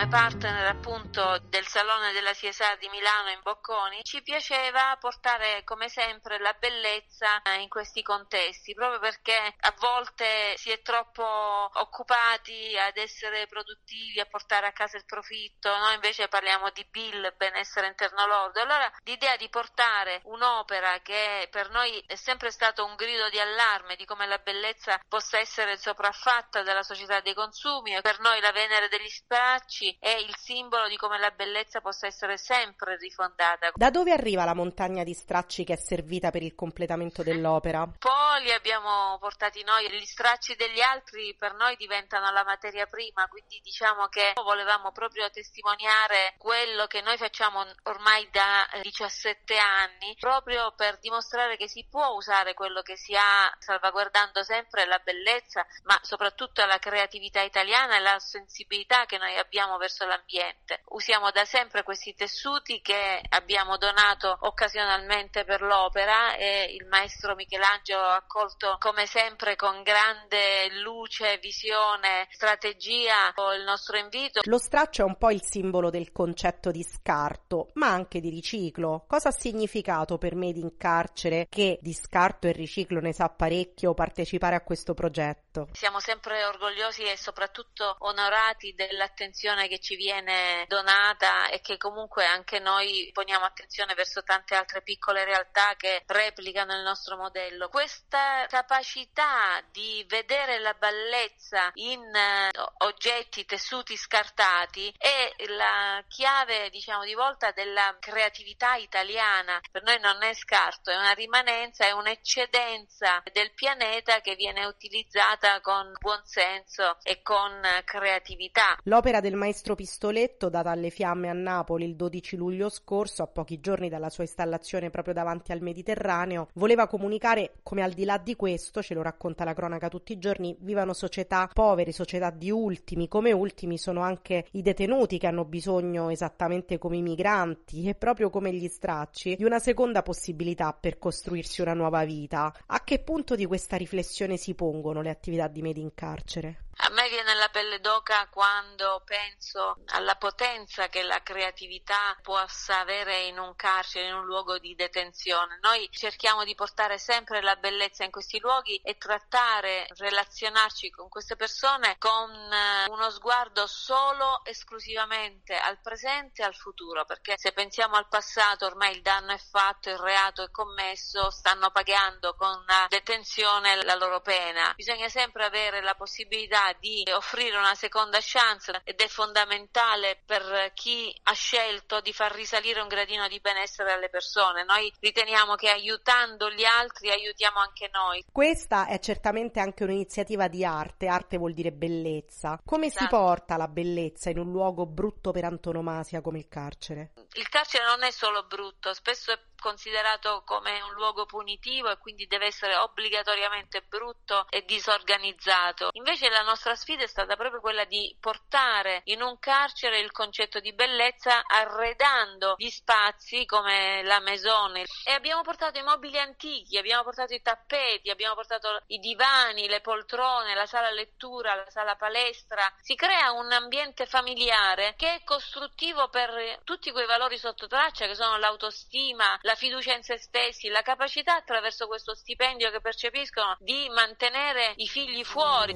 Come 0.01 0.07
partner 0.07 0.65
appunto 0.65 1.39
del 1.49 1.67
Salone 1.67 2.11
della 2.11 2.33
CSA 2.33 2.75
di 2.77 2.89
Milano 2.89 3.29
in 3.29 3.39
Bocconi, 3.43 3.99
ci 4.01 4.23
piaceva 4.23 4.97
portare 4.99 5.63
come 5.63 5.89
sempre 5.89 6.39
la 6.39 6.55
bellezza 6.57 7.41
in 7.59 7.69
questi 7.69 8.01
contesti, 8.01 8.73
proprio 8.73 8.99
perché 8.99 9.53
a 9.59 9.75
volte 9.77 10.55
si 10.57 10.71
è 10.71 10.81
troppo 10.81 11.23
occupati 11.23 12.75
ad 12.77 12.97
essere 12.97 13.45
produttivi, 13.45 14.19
a 14.19 14.25
portare 14.25 14.65
a 14.65 14.71
casa 14.71 14.97
il 14.97 15.05
profitto, 15.05 15.69
noi 15.77 15.93
invece 15.93 16.27
parliamo 16.27 16.71
di 16.71 16.85
bill, 16.89 17.35
benessere 17.37 17.87
interno 17.87 18.25
lordo. 18.25 18.59
Allora 18.59 18.91
l'idea 19.03 19.35
di 19.35 19.49
portare 19.49 20.21
un'opera 20.23 20.99
che 21.01 21.47
per 21.51 21.69
noi 21.69 22.03
è 22.07 22.15
sempre 22.15 22.49
stato 22.49 22.85
un 22.85 22.95
grido 22.95 23.29
di 23.29 23.39
allarme 23.39 23.95
di 23.95 24.05
come 24.05 24.25
la 24.25 24.39
bellezza 24.39 24.99
possa 25.07 25.37
essere 25.37 25.77
sopraffatta 25.77 26.63
dalla 26.63 26.83
società 26.83 27.19
dei 27.19 27.35
consumi 27.35 27.99
per 28.01 28.19
noi 28.19 28.39
la 28.39 28.51
Venere 28.51 28.87
degli 28.87 29.09
Spacci 29.09 29.90
è 29.99 30.15
il 30.15 30.35
simbolo 30.37 30.87
di 30.87 30.97
come 30.97 31.19
la 31.19 31.31
bellezza 31.31 31.81
possa 31.81 32.07
essere 32.07 32.37
sempre 32.37 32.97
rifondata. 32.97 33.71
Da 33.75 33.89
dove 33.89 34.11
arriva 34.11 34.45
la 34.45 34.53
montagna 34.53 35.03
di 35.03 35.13
stracci 35.13 35.63
che 35.63 35.73
è 35.73 35.77
servita 35.77 36.31
per 36.31 36.43
il 36.43 36.55
completamento 36.55 37.23
dell'opera? 37.23 37.87
Poi 37.99 38.43
li 38.43 38.51
abbiamo 38.51 39.17
portati 39.19 39.63
noi, 39.63 39.89
gli 39.89 40.05
stracci 40.05 40.55
degli 40.55 40.81
altri 40.81 41.35
per 41.37 41.53
noi 41.53 41.75
diventano 41.75 42.31
la 42.31 42.43
materia 42.43 42.85
prima, 42.85 43.27
quindi 43.27 43.59
diciamo 43.63 44.07
che 44.07 44.33
volevamo 44.35 44.91
proprio 44.91 45.29
testimoniare 45.29 46.35
quello 46.37 46.87
che 46.87 47.01
noi 47.01 47.17
facciamo 47.17 47.65
ormai 47.83 48.27
da 48.31 48.67
17 48.81 49.57
anni, 49.57 50.15
proprio 50.19 50.73
per 50.75 50.99
dimostrare 50.99 51.57
che 51.57 51.67
si 51.67 51.85
può 51.89 52.09
usare 52.15 52.53
quello 52.53 52.81
che 52.81 52.97
si 52.97 53.15
ha, 53.15 53.53
salvaguardando 53.59 54.43
sempre 54.43 54.85
la 54.85 54.99
bellezza, 54.99 55.65
ma 55.83 55.97
soprattutto 56.01 56.65
la 56.65 56.79
creatività 56.79 57.41
italiana 57.41 57.97
e 57.97 57.99
la 57.99 58.19
sensibilità 58.19 59.05
che 59.05 59.17
noi 59.17 59.37
abbiamo 59.37 59.77
verso 59.81 60.05
l'ambiente. 60.05 60.83
Usiamo 60.89 61.31
da 61.31 61.43
sempre 61.43 61.81
questi 61.81 62.13
tessuti 62.13 62.81
che 62.81 63.19
abbiamo 63.29 63.77
donato 63.77 64.37
occasionalmente 64.41 65.43
per 65.43 65.61
l'opera 65.61 66.35
e 66.35 66.75
il 66.79 66.85
maestro 66.87 67.33
Michelangelo 67.33 68.01
ha 68.01 68.15
accolto 68.15 68.77
come 68.79 69.07
sempre 69.07 69.55
con 69.55 69.81
grande 69.81 70.69
luce, 70.81 71.39
visione, 71.41 72.27
strategia 72.29 73.33
il 73.57 73.63
nostro 73.63 73.97
invito. 73.97 74.41
Lo 74.43 74.59
straccio 74.59 75.01
è 75.01 75.05
un 75.05 75.17
po' 75.17 75.31
il 75.31 75.41
simbolo 75.41 75.89
del 75.89 76.11
concetto 76.11 76.69
di 76.69 76.83
scarto, 76.83 77.71
ma 77.73 77.87
anche 77.87 78.19
di 78.19 78.29
riciclo. 78.29 79.05
Cosa 79.07 79.29
ha 79.29 79.33
significato 79.33 80.17
per 80.19 80.35
Made 80.35 80.59
in 80.59 80.77
Carcere 80.77 81.47
che 81.49 81.79
di 81.81 81.93
scarto 81.93 82.47
e 82.47 82.51
riciclo 82.51 82.99
ne 82.99 83.13
sa 83.13 83.29
parecchio 83.29 83.95
partecipare 83.95 84.55
a 84.55 84.61
questo 84.61 84.93
progetto? 84.93 85.50
Siamo 85.73 85.99
sempre 85.99 86.45
orgogliosi 86.45 87.03
e 87.03 87.17
soprattutto 87.17 87.97
onorati 87.99 88.73
dell'attenzione 88.73 89.67
che 89.67 89.79
ci 89.79 89.97
viene 89.97 90.63
donata 90.69 91.49
e 91.49 91.59
che 91.59 91.75
comunque 91.75 92.25
anche 92.25 92.59
noi 92.59 93.09
poniamo 93.11 93.43
attenzione 93.43 93.93
verso 93.93 94.23
tante 94.23 94.55
altre 94.55 94.81
piccole 94.81 95.25
realtà 95.25 95.75
che 95.75 96.03
replicano 96.05 96.73
il 96.73 96.83
nostro 96.83 97.17
modello. 97.17 97.67
Questa 97.67 98.45
capacità 98.47 99.61
di 99.71 100.05
vedere 100.07 100.57
la 100.59 100.73
bellezza 100.73 101.71
in 101.73 101.99
uh, 101.99 102.85
oggetti, 102.85 103.43
tessuti 103.43 103.97
scartati 103.97 104.93
è 104.97 105.33
la 105.47 106.01
chiave, 106.07 106.69
diciamo, 106.69 107.03
di 107.03 107.13
volta 107.13 107.51
della 107.51 107.97
creatività 107.99 108.75
italiana. 108.75 109.59
Per 109.69 109.83
noi 109.83 109.99
non 109.99 110.23
è 110.23 110.33
scarto, 110.33 110.91
è 110.91 110.95
una 110.95 111.11
rimanenza, 111.11 111.85
è 111.85 111.91
un'eccedenza 111.91 113.21
del 113.33 113.51
pianeta 113.53 114.21
che 114.21 114.35
viene 114.35 114.63
utilizzata 114.63 115.39
con 115.63 115.91
buonsenso 115.99 116.97
e 117.01 117.21
con 117.23 117.49
creatività. 117.83 118.77
L'opera 118.83 119.19
del 119.21 119.33
maestro 119.33 119.73
Pistoletto, 119.73 120.49
data 120.49 120.69
alle 120.69 120.91
fiamme 120.91 121.29
a 121.29 121.33
Napoli 121.33 121.85
il 121.85 121.95
12 121.95 122.35
luglio 122.35 122.69
scorso, 122.69 123.23
a 123.23 123.27
pochi 123.27 123.59
giorni 123.59 123.89
dalla 123.89 124.11
sua 124.11 124.23
installazione 124.23 124.91
proprio 124.91 125.15
davanti 125.15 125.51
al 125.51 125.61
Mediterraneo, 125.61 126.49
voleva 126.53 126.85
comunicare 126.85 127.53
come 127.63 127.81
al 127.81 127.93
di 127.93 128.05
là 128.05 128.19
di 128.19 128.35
questo, 128.35 128.83
ce 128.83 128.93
lo 128.93 129.01
racconta 129.01 129.43
la 129.43 129.55
cronaca 129.55 129.89
tutti 129.89 130.13
i 130.13 130.19
giorni, 130.19 130.55
vivano 130.59 130.93
società 130.93 131.49
povere, 131.51 131.91
società 131.91 132.29
di 132.29 132.51
ultimi, 132.51 133.07
come 133.07 133.31
ultimi 133.31 133.79
sono 133.79 134.01
anche 134.01 134.45
i 134.51 134.61
detenuti 134.61 135.17
che 135.17 135.25
hanno 135.25 135.45
bisogno 135.45 136.11
esattamente 136.11 136.77
come 136.77 136.97
i 136.97 137.01
migranti 137.01 137.89
e 137.89 137.95
proprio 137.95 138.29
come 138.29 138.53
gli 138.53 138.67
stracci 138.67 139.35
di 139.37 139.43
una 139.43 139.57
seconda 139.57 140.03
possibilità 140.03 140.77
per 140.79 140.99
costruirsi 140.99 141.61
una 141.61 141.73
nuova 141.73 142.05
vita. 142.05 142.53
A 142.67 142.83
che 142.83 142.99
punto 142.99 143.33
di 143.33 143.47
questa 143.47 143.75
riflessione 143.75 144.37
si 144.37 144.53
pongono 144.53 145.01
le 145.01 145.09
attività 145.09 145.29
di 145.51 145.61
Made 145.61 145.79
in 145.79 145.93
Carcere? 145.93 146.57
A 146.77 146.89
me 146.89 147.09
viene 147.09 147.35
la 147.35 147.49
pelle 147.49 147.79
d'oca 147.79 148.27
quando 148.29 149.03
penso 149.05 149.83
alla 149.87 150.15
potenza 150.15 150.87
che 150.89 151.03
la 151.03 151.21
creatività 151.21 152.17
possa 152.21 152.79
avere 152.79 153.25
in 153.25 153.37
un 153.37 153.55
carcere, 153.55 154.07
in 154.07 154.15
un 154.15 154.25
luogo 154.25 154.57
di 154.57 154.73
detenzione. 154.73 155.59
Noi 155.61 155.87
cerchiamo 155.91 156.43
di 156.43 156.55
portare 156.55 156.97
sempre 156.97 157.41
la 157.41 157.55
bellezza 157.55 158.03
in 158.03 158.09
questi 158.09 158.39
luoghi 158.39 158.77
e 158.77 158.97
trattare, 158.97 159.85
relazionarci 159.89 160.89
con 160.89 161.07
queste 161.07 161.35
persone 161.35 161.97
con 161.99 162.31
eh, 162.31 162.85
uno 162.89 163.09
sguardo 163.11 163.67
solo 163.67 164.43
esclusivamente 164.45 165.55
al 165.55 165.79
presente 165.81 166.41
e 166.41 166.45
al 166.45 166.55
futuro, 166.55 167.05
perché 167.05 167.35
se 167.37 167.51
pensiamo 167.51 167.95
al 167.95 168.07
passato 168.07 168.65
ormai 168.65 168.95
il 168.95 169.01
danno 169.01 169.33
è 169.33 169.37
fatto, 169.37 169.89
il 169.89 169.99
reato 169.99 170.43
è 170.43 170.49
commesso, 170.49 171.29
stanno 171.29 171.69
pagando 171.69 172.33
con 172.35 172.63
la 172.65 172.87
detenzione 172.89 173.83
la 173.83 173.95
loro 173.95 174.21
pena. 174.21 174.73
Bisogna 174.75 175.09
sempre 175.09 175.45
avere 175.45 175.81
la 175.81 175.95
possibilità 175.95 176.60
volontà 176.61 176.77
di 176.79 177.03
offrire 177.11 177.57
una 177.57 177.75
seconda 177.75 178.19
chance 178.21 178.81
ed 178.83 178.99
è 178.99 179.07
fondamentale 179.07 180.21
per 180.25 180.71
chi 180.73 181.13
ha 181.23 181.33
scelto 181.33 182.01
di 182.01 182.13
far 182.13 182.33
risalire 182.33 182.81
un 182.81 182.87
gradino 182.87 183.27
di 183.27 183.39
benessere 183.39 183.93
alle 183.93 184.09
persone. 184.09 184.63
Noi 184.63 184.93
riteniamo 184.99 185.55
che 185.55 185.69
aiutando 185.69 186.49
gli 186.51 186.63
altri 186.63 187.09
aiutiamo 187.09 187.59
anche 187.59 187.89
noi. 187.91 188.23
Questa 188.31 188.87
è 188.87 188.99
certamente 188.99 189.59
anche 189.59 189.83
un'iniziativa 189.83 190.47
di 190.47 190.63
arte, 190.63 191.07
arte 191.07 191.37
vuol 191.37 191.53
dire 191.53 191.71
bellezza. 191.71 192.59
Come 192.63 192.87
esatto. 192.87 193.03
si 193.03 193.09
porta 193.09 193.57
la 193.57 193.67
bellezza 193.67 194.29
in 194.29 194.39
un 194.39 194.51
luogo 194.51 194.85
brutto 194.85 195.31
per 195.31 195.45
antonomasia 195.45 196.21
come 196.21 196.39
il 196.39 196.47
carcere? 196.47 197.13
Il 197.33 197.49
carcere 197.49 197.85
non 197.85 198.03
è 198.03 198.11
solo 198.11 198.43
brutto, 198.43 198.93
spesso 198.93 199.31
è 199.31 199.39
considerato 199.61 200.41
come 200.43 200.81
un 200.81 200.91
luogo 200.93 201.25
punitivo 201.25 201.91
e 201.91 201.99
quindi 201.99 202.25
deve 202.25 202.47
essere 202.47 202.75
obbligatoriamente 202.75 203.83
brutto 203.83 204.47
e 204.49 204.65
disorganizzato. 204.65 205.89
Invece 205.93 206.29
la 206.29 206.41
nostra 206.41 206.75
sfida 206.75 207.03
è 207.03 207.07
stata 207.07 207.35
proprio 207.35 207.61
quella 207.61 207.85
di 207.85 208.13
portare 208.19 209.01
in 209.05 209.21
un 209.21 209.37
carcere 209.37 209.99
il 209.99 210.11
concetto 210.11 210.59
di 210.59 210.73
bellezza 210.73 211.43
arredando 211.45 212.55
gli 212.57 212.69
spazi 212.69 213.45
come 213.45 214.01
la 214.03 214.19
mesone 214.19 214.85
e 215.05 215.11
abbiamo 215.11 215.43
portato 215.43 215.77
i 215.77 215.83
mobili 215.83 216.17
antichi, 216.17 216.77
abbiamo 216.77 217.03
portato 217.03 217.33
i 217.33 217.41
tappeti, 217.41 218.09
abbiamo 218.09 218.33
portato 218.33 218.81
i 218.87 218.97
divani, 218.97 219.67
le 219.67 219.81
poltrone, 219.81 220.55
la 220.55 220.65
sala 220.65 220.89
lettura, 220.89 221.53
la 221.53 221.69
sala 221.69 221.95
palestra. 221.95 222.73
Si 222.81 222.95
crea 222.95 223.31
un 223.31 223.51
ambiente 223.51 224.07
familiare 224.07 224.95
che 224.97 225.13
è 225.13 225.23
costruttivo 225.23 226.09
per 226.09 226.61
tutti 226.63 226.91
quei 226.91 227.05
valori 227.05 227.37
sotto 227.37 227.67
traccia 227.67 228.07
che 228.07 228.15
sono 228.15 228.37
l'autostima, 228.37 229.37
la 229.51 229.57
fiducia 229.57 229.93
in 229.93 230.01
se 230.01 230.17
stessi, 230.17 230.69
la 230.69 230.81
capacità 230.81 231.35
attraverso 231.35 231.85
questo 231.85 232.15
stipendio 232.15 232.71
che 232.71 232.79
percepiscono 232.79 233.57
di 233.59 233.89
mantenere 233.93 234.71
i 234.77 234.87
figli 234.87 235.25
fuori. 235.25 235.75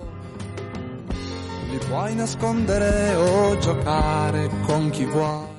Li 1.69 1.77
puoi 1.79 2.15
nascondere 2.15 3.15
o 3.15 3.57
giocare 3.57 4.47
con 4.65 4.89
chi 4.91 5.03
vuoi. 5.03 5.54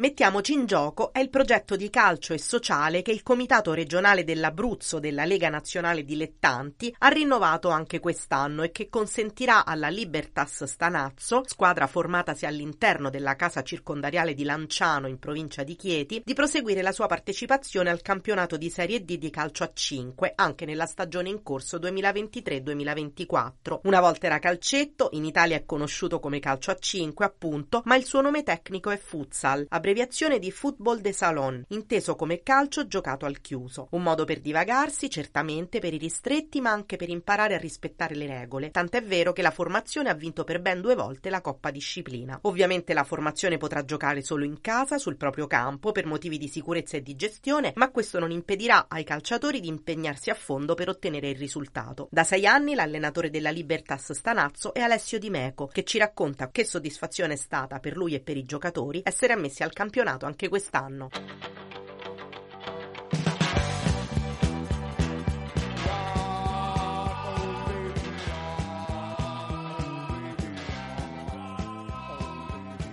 Mettiamoci 0.00 0.54
in 0.54 0.64
gioco 0.64 1.12
è 1.12 1.18
il 1.18 1.28
progetto 1.28 1.76
di 1.76 1.90
calcio 1.90 2.32
e 2.32 2.38
sociale 2.38 3.02
che 3.02 3.10
il 3.10 3.22
Comitato 3.22 3.74
regionale 3.74 4.24
dell'Abruzzo 4.24 4.98
della 4.98 5.26
Lega 5.26 5.50
Nazionale 5.50 6.04
Dilettanti 6.04 6.94
ha 7.00 7.08
rinnovato 7.08 7.68
anche 7.68 8.00
quest'anno 8.00 8.62
e 8.62 8.70
che 8.70 8.88
consentirà 8.88 9.66
alla 9.66 9.88
Libertas 9.88 10.64
Stanazzo, 10.64 11.42
squadra 11.44 11.86
formatasi 11.86 12.46
all'interno 12.46 13.10
della 13.10 13.36
casa 13.36 13.62
circondariale 13.62 14.32
di 14.32 14.42
Lanciano 14.42 15.06
in 15.06 15.18
provincia 15.18 15.64
di 15.64 15.76
Chieti, 15.76 16.22
di 16.24 16.32
proseguire 16.32 16.80
la 16.80 16.92
sua 16.92 17.06
partecipazione 17.06 17.90
al 17.90 18.00
campionato 18.00 18.56
di 18.56 18.70
Serie 18.70 19.04
D 19.04 19.18
di 19.18 19.28
calcio 19.28 19.64
a 19.64 19.70
5 19.70 20.32
anche 20.34 20.64
nella 20.64 20.86
stagione 20.86 21.28
in 21.28 21.42
corso 21.42 21.76
2023-2024. 21.76 23.80
Una 23.82 24.00
volta 24.00 24.24
era 24.24 24.38
calcetto, 24.38 25.10
in 25.12 25.26
Italia 25.26 25.56
è 25.56 25.66
conosciuto 25.66 26.20
come 26.20 26.40
calcio 26.40 26.70
a 26.70 26.78
5 26.78 27.22
appunto, 27.22 27.82
ma 27.84 27.96
il 27.96 28.06
suo 28.06 28.22
nome 28.22 28.42
tecnico 28.42 28.88
è 28.88 28.96
futsal 28.96 29.66
abbreviazione 29.90 30.38
di 30.38 30.52
football 30.52 31.00
de 31.00 31.12
salon, 31.12 31.64
inteso 31.70 32.14
come 32.14 32.44
calcio 32.44 32.86
giocato 32.86 33.26
al 33.26 33.40
chiuso. 33.40 33.88
Un 33.90 34.04
modo 34.04 34.24
per 34.24 34.38
divagarsi, 34.40 35.10
certamente 35.10 35.80
per 35.80 35.92
i 35.92 35.98
ristretti, 35.98 36.60
ma 36.60 36.70
anche 36.70 36.94
per 36.94 37.08
imparare 37.08 37.56
a 37.56 37.58
rispettare 37.58 38.14
le 38.14 38.28
regole. 38.28 38.70
Tant'è 38.70 39.02
vero 39.02 39.32
che 39.32 39.42
la 39.42 39.50
formazione 39.50 40.08
ha 40.08 40.14
vinto 40.14 40.44
per 40.44 40.60
ben 40.60 40.80
due 40.80 40.94
volte 40.94 41.28
la 41.28 41.40
Coppa 41.40 41.72
Disciplina. 41.72 42.38
Ovviamente 42.42 42.94
la 42.94 43.02
formazione 43.02 43.56
potrà 43.56 43.84
giocare 43.84 44.22
solo 44.22 44.44
in 44.44 44.60
casa, 44.60 44.96
sul 44.96 45.16
proprio 45.16 45.48
campo, 45.48 45.90
per 45.90 46.06
motivi 46.06 46.38
di 46.38 46.46
sicurezza 46.46 46.96
e 46.96 47.02
di 47.02 47.16
gestione, 47.16 47.72
ma 47.74 47.90
questo 47.90 48.20
non 48.20 48.30
impedirà 48.30 48.86
ai 48.88 49.02
calciatori 49.02 49.58
di 49.58 49.66
impegnarsi 49.66 50.30
a 50.30 50.34
fondo 50.34 50.74
per 50.74 50.88
ottenere 50.88 51.30
il 51.30 51.36
risultato. 51.36 52.06
Da 52.12 52.22
sei 52.22 52.46
anni 52.46 52.76
l'allenatore 52.76 53.28
della 53.28 53.50
Libertas 53.50 54.12
Stanazzo 54.12 54.72
è 54.72 54.80
Alessio 54.80 55.18
Di 55.18 55.30
Meco, 55.30 55.66
che 55.66 55.82
ci 55.82 55.98
racconta 55.98 56.48
che 56.52 56.64
soddisfazione 56.64 57.32
è 57.32 57.36
stata 57.36 57.80
per 57.80 57.96
lui 57.96 58.14
e 58.14 58.20
per 58.20 58.36
i 58.36 58.44
giocatori 58.44 59.00
essere 59.02 59.32
ammessi 59.32 59.64
al 59.64 59.72
campionato 59.80 60.26
anche 60.26 60.50
quest'anno. 60.50 61.08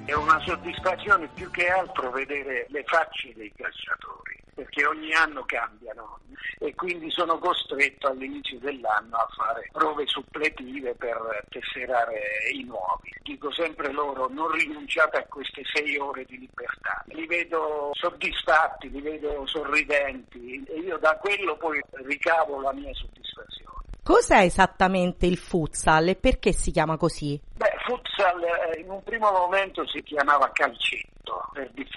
È 0.06 0.14
una 0.14 0.40
soddisfazione 0.46 1.28
più 1.34 1.52
che 1.52 1.68
altro 1.68 2.10
vedere 2.12 2.68
le 2.70 2.84
facce 2.86 3.34
dei 3.36 3.52
calciatori, 3.54 4.37
perché 4.58 4.88
ogni 4.88 5.14
anno 5.14 5.44
cambiano 5.46 6.18
e 6.58 6.74
quindi 6.74 7.12
sono 7.12 7.38
costretto 7.38 8.08
all'inizio 8.08 8.58
dell'anno 8.58 9.16
a 9.18 9.28
fare 9.36 9.70
prove 9.72 10.08
suppletive 10.08 10.96
per 10.96 11.46
tesserare 11.50 12.20
i 12.52 12.64
nuovi. 12.64 13.14
Dico 13.22 13.52
sempre 13.52 13.92
loro 13.92 14.28
non 14.28 14.52
rinunciate 14.52 15.18
a 15.18 15.26
queste 15.30 15.62
sei 15.72 15.96
ore 15.98 16.26
di 16.26 16.40
libertà. 16.40 17.04
Li 17.10 17.28
vedo 17.28 17.92
soddisfatti, 17.94 18.90
li 18.90 19.02
vedo 19.02 19.46
sorridenti 19.46 20.64
e 20.68 20.80
io 20.80 20.98
da 20.98 21.16
quello 21.18 21.56
poi 21.58 21.80
ricavo 22.06 22.60
la 22.60 22.74
mia 22.74 22.94
soddisfazione. 22.96 23.86
Cos'è 24.02 24.40
esattamente 24.40 25.28
il 25.28 25.38
futsal 25.38 26.08
e 26.08 26.16
perché 26.16 26.52
si 26.52 26.72
chiama 26.72 26.98
così? 26.98 27.40
Beh, 27.58 27.76
futsal 27.86 28.42
eh, 28.42 28.80
in 28.80 28.90
un 28.90 29.04
primo 29.04 29.30
momento 29.30 29.86
si 29.88 30.02
chiamava 30.02 30.50
calcetto 30.52 31.17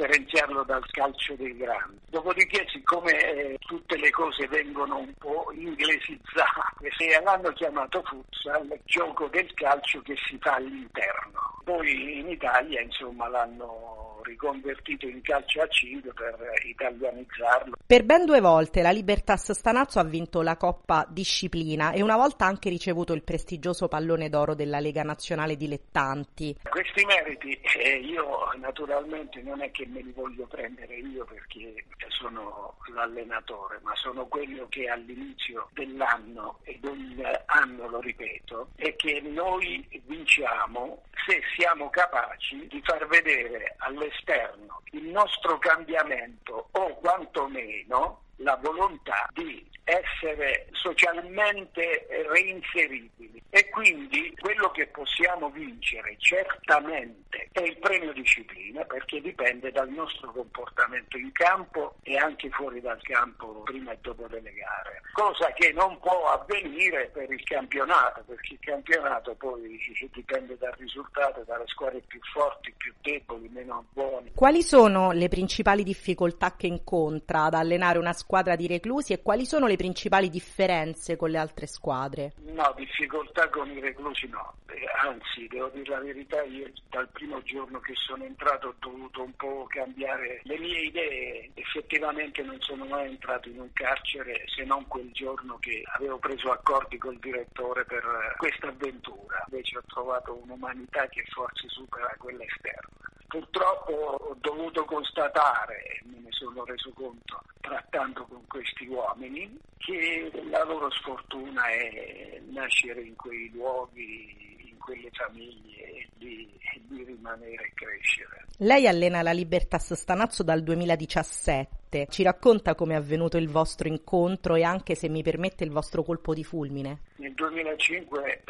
differenziarlo 0.00 0.64
dal 0.64 0.84
calcio 0.90 1.34
dei 1.34 1.54
grandi. 1.56 1.98
Dopodiché, 2.08 2.64
siccome 2.68 3.12
eh, 3.12 3.58
tutte 3.60 3.98
le 3.98 4.10
cose 4.10 4.48
vengono 4.48 4.98
un 4.98 5.12
po' 5.18 5.52
inglesizzate, 5.52 6.88
l'hanno 7.22 7.52
chiamato 7.52 8.02
futsal, 8.04 8.80
gioco 8.84 9.28
del 9.28 9.52
calcio 9.54 10.00
che 10.00 10.14
si 10.26 10.38
fa 10.40 10.54
all'interno. 10.54 11.59
Poi 11.64 12.18
in 12.18 12.28
Italia, 12.28 12.80
insomma, 12.80 13.28
l'hanno 13.28 14.20
riconvertito 14.22 15.06
in 15.06 15.20
calcio 15.22 15.60
a 15.62 15.66
5 15.66 16.12
per 16.12 16.36
italianizzarlo. 16.66 17.76
Per 17.86 18.04
ben 18.04 18.24
due 18.24 18.40
volte 18.40 18.82
la 18.82 18.90
Libertas 18.90 19.52
Stanazzo 19.52 19.98
ha 19.98 20.04
vinto 20.04 20.42
la 20.42 20.56
Coppa 20.56 21.06
Disciplina 21.08 21.92
e 21.92 22.02
una 22.02 22.16
volta 22.16 22.44
anche 22.44 22.68
ricevuto 22.68 23.12
il 23.12 23.22
prestigioso 23.22 23.88
pallone 23.88 24.28
d'oro 24.28 24.54
della 24.54 24.78
Lega 24.78 25.02
Nazionale 25.02 25.56
Dilettanti. 25.56 26.56
Questi 26.68 27.04
meriti 27.04 27.58
eh, 27.78 27.98
io 27.98 28.50
naturalmente 28.58 29.42
non 29.42 29.60
è 29.62 29.70
che 29.70 29.86
me 29.86 30.02
li 30.02 30.12
voglio 30.12 30.46
prendere 30.46 30.96
io 30.96 31.24
perché 31.24 31.84
sono 32.08 32.76
l'allenatore, 32.92 33.80
ma 33.82 33.94
sono 33.96 34.26
quello 34.26 34.66
che 34.68 34.88
all'inizio 34.88 35.68
dell'anno 35.72 36.58
ed 36.62 36.84
ogni 36.84 37.22
anno 37.46 37.88
lo 37.88 38.00
ripeto, 38.00 38.70
è 38.76 38.94
che 38.96 39.20
noi 39.20 39.86
vinciamo 40.04 41.02
se 41.26 41.40
siamo 41.60 41.90
capaci 41.90 42.66
di 42.68 42.80
far 42.82 43.06
vedere 43.06 43.74
all'esterno 43.80 44.80
il 44.92 45.04
nostro 45.08 45.58
cambiamento 45.58 46.68
o 46.70 46.94
quantomeno 46.94 48.22
la 48.40 48.58
volontà 48.62 49.28
di 49.32 49.68
essere 49.84 50.68
socialmente 50.72 52.06
reinseribili 52.28 53.42
e 53.50 53.68
quindi 53.70 54.32
quello 54.38 54.70
che 54.70 54.86
possiamo 54.86 55.50
vincere 55.50 56.14
certamente 56.18 57.48
è 57.50 57.60
il 57.62 57.76
premio 57.78 58.12
disciplina 58.12 58.84
perché 58.84 59.20
dipende 59.20 59.72
dal 59.72 59.88
nostro 59.88 60.30
comportamento 60.30 61.16
in 61.16 61.32
campo 61.32 61.96
e 62.02 62.16
anche 62.16 62.48
fuori 62.50 62.80
dal 62.80 63.00
campo 63.02 63.62
prima 63.64 63.92
e 63.92 63.98
dopo 64.00 64.28
delle 64.28 64.52
gare, 64.52 65.02
cosa 65.12 65.52
che 65.52 65.72
non 65.72 65.98
può 65.98 66.30
avvenire 66.30 67.10
per 67.12 67.30
il 67.30 67.42
campionato 67.42 68.22
perché 68.26 68.52
il 68.52 68.60
campionato 68.60 69.34
poi 69.34 69.78
dipende 70.12 70.56
dal 70.56 70.74
risultato, 70.78 71.42
dalle 71.44 71.64
squadre 71.66 72.00
più 72.06 72.20
forti, 72.32 72.72
più 72.76 72.94
deboli, 73.00 73.48
meno 73.48 73.86
buone. 73.92 74.30
Quali 74.34 74.62
sono 74.62 75.10
le 75.10 75.28
principali 75.28 75.82
difficoltà 75.82 76.54
che 76.56 76.66
incontra 76.68 77.44
ad 77.44 77.54
allenare 77.54 77.98
una 77.98 78.12
squadra 78.12 78.29
di 78.54 78.68
reclusi 78.68 79.12
e 79.12 79.22
quali 79.22 79.44
sono 79.44 79.66
le 79.66 79.74
principali 79.74 80.30
differenze 80.30 81.16
con 81.16 81.30
le 81.30 81.38
altre 81.38 81.66
squadre? 81.66 82.34
No, 82.52 82.72
difficoltà 82.76 83.48
con 83.48 83.68
i 83.68 83.80
reclusi 83.80 84.28
no, 84.28 84.54
eh, 84.68 84.86
anzi 85.02 85.48
devo 85.48 85.68
dire 85.70 85.90
la 85.90 85.98
verità, 85.98 86.40
io 86.44 86.70
dal 86.90 87.08
primo 87.08 87.42
giorno 87.42 87.80
che 87.80 87.92
sono 87.96 88.24
entrato 88.24 88.68
ho 88.68 88.74
dovuto 88.78 89.24
un 89.24 89.34
po' 89.34 89.66
cambiare 89.68 90.40
le 90.44 90.58
mie 90.58 90.82
idee, 90.82 91.50
effettivamente 91.54 92.42
non 92.42 92.56
sono 92.60 92.84
mai 92.84 93.08
entrato 93.08 93.48
in 93.48 93.58
un 93.58 93.72
carcere 93.72 94.44
se 94.46 94.62
non 94.62 94.86
quel 94.86 95.10
giorno 95.10 95.58
che 95.58 95.82
avevo 95.96 96.18
preso 96.18 96.52
accordi 96.52 96.98
col 96.98 97.18
direttore 97.18 97.84
per 97.84 98.04
questa 98.38 98.68
avventura, 98.68 99.44
invece 99.50 99.78
ho 99.78 99.82
trovato 99.86 100.38
un'umanità 100.40 101.08
che 101.08 101.24
forse 101.30 101.66
supera 101.68 102.14
quella 102.16 102.44
esterna. 102.44 103.10
Purtroppo 103.30 103.92
ho 103.92 104.36
dovuto 104.40 104.84
constatare, 104.84 106.02
me 106.04 106.18
ne 106.18 106.30
sono 106.30 106.64
reso 106.64 106.90
conto 106.92 107.40
trattando 107.60 108.26
con 108.26 108.44
questi 108.48 108.88
uomini, 108.88 109.56
che 109.78 110.30
la 110.50 110.64
loro 110.64 110.90
sfortuna 110.90 111.68
è 111.68 112.40
nascere 112.48 113.02
in 113.02 113.14
quei 113.14 113.48
luoghi, 113.52 114.66
in 114.68 114.78
quelle 114.78 115.10
famiglie 115.12 115.82
e 115.92 116.08
di, 116.18 116.50
di 116.88 117.04
rimanere 117.04 117.66
e 117.66 117.72
crescere. 117.74 118.46
Lei 118.58 118.88
allena 118.88 119.22
la 119.22 119.32
Libertas 119.32 119.94
Stanazzo 119.94 120.42
dal 120.42 120.64
2017 120.64 121.78
notte. 121.90 122.06
Ci 122.08 122.22
racconta 122.22 122.74
come 122.74 122.94
è 122.94 122.96
avvenuto 122.96 123.36
il 123.36 123.48
vostro 123.48 123.88
incontro 123.88 124.54
e 124.54 124.62
anche, 124.62 124.94
se 124.94 125.08
mi 125.08 125.22
permette, 125.22 125.64
il 125.64 125.70
vostro 125.70 126.02
colpo 126.02 126.32
di 126.32 126.44
fulmine? 126.44 127.00
Nel 127.16 127.34
2005 127.34 128.24
eh, 128.24 128.42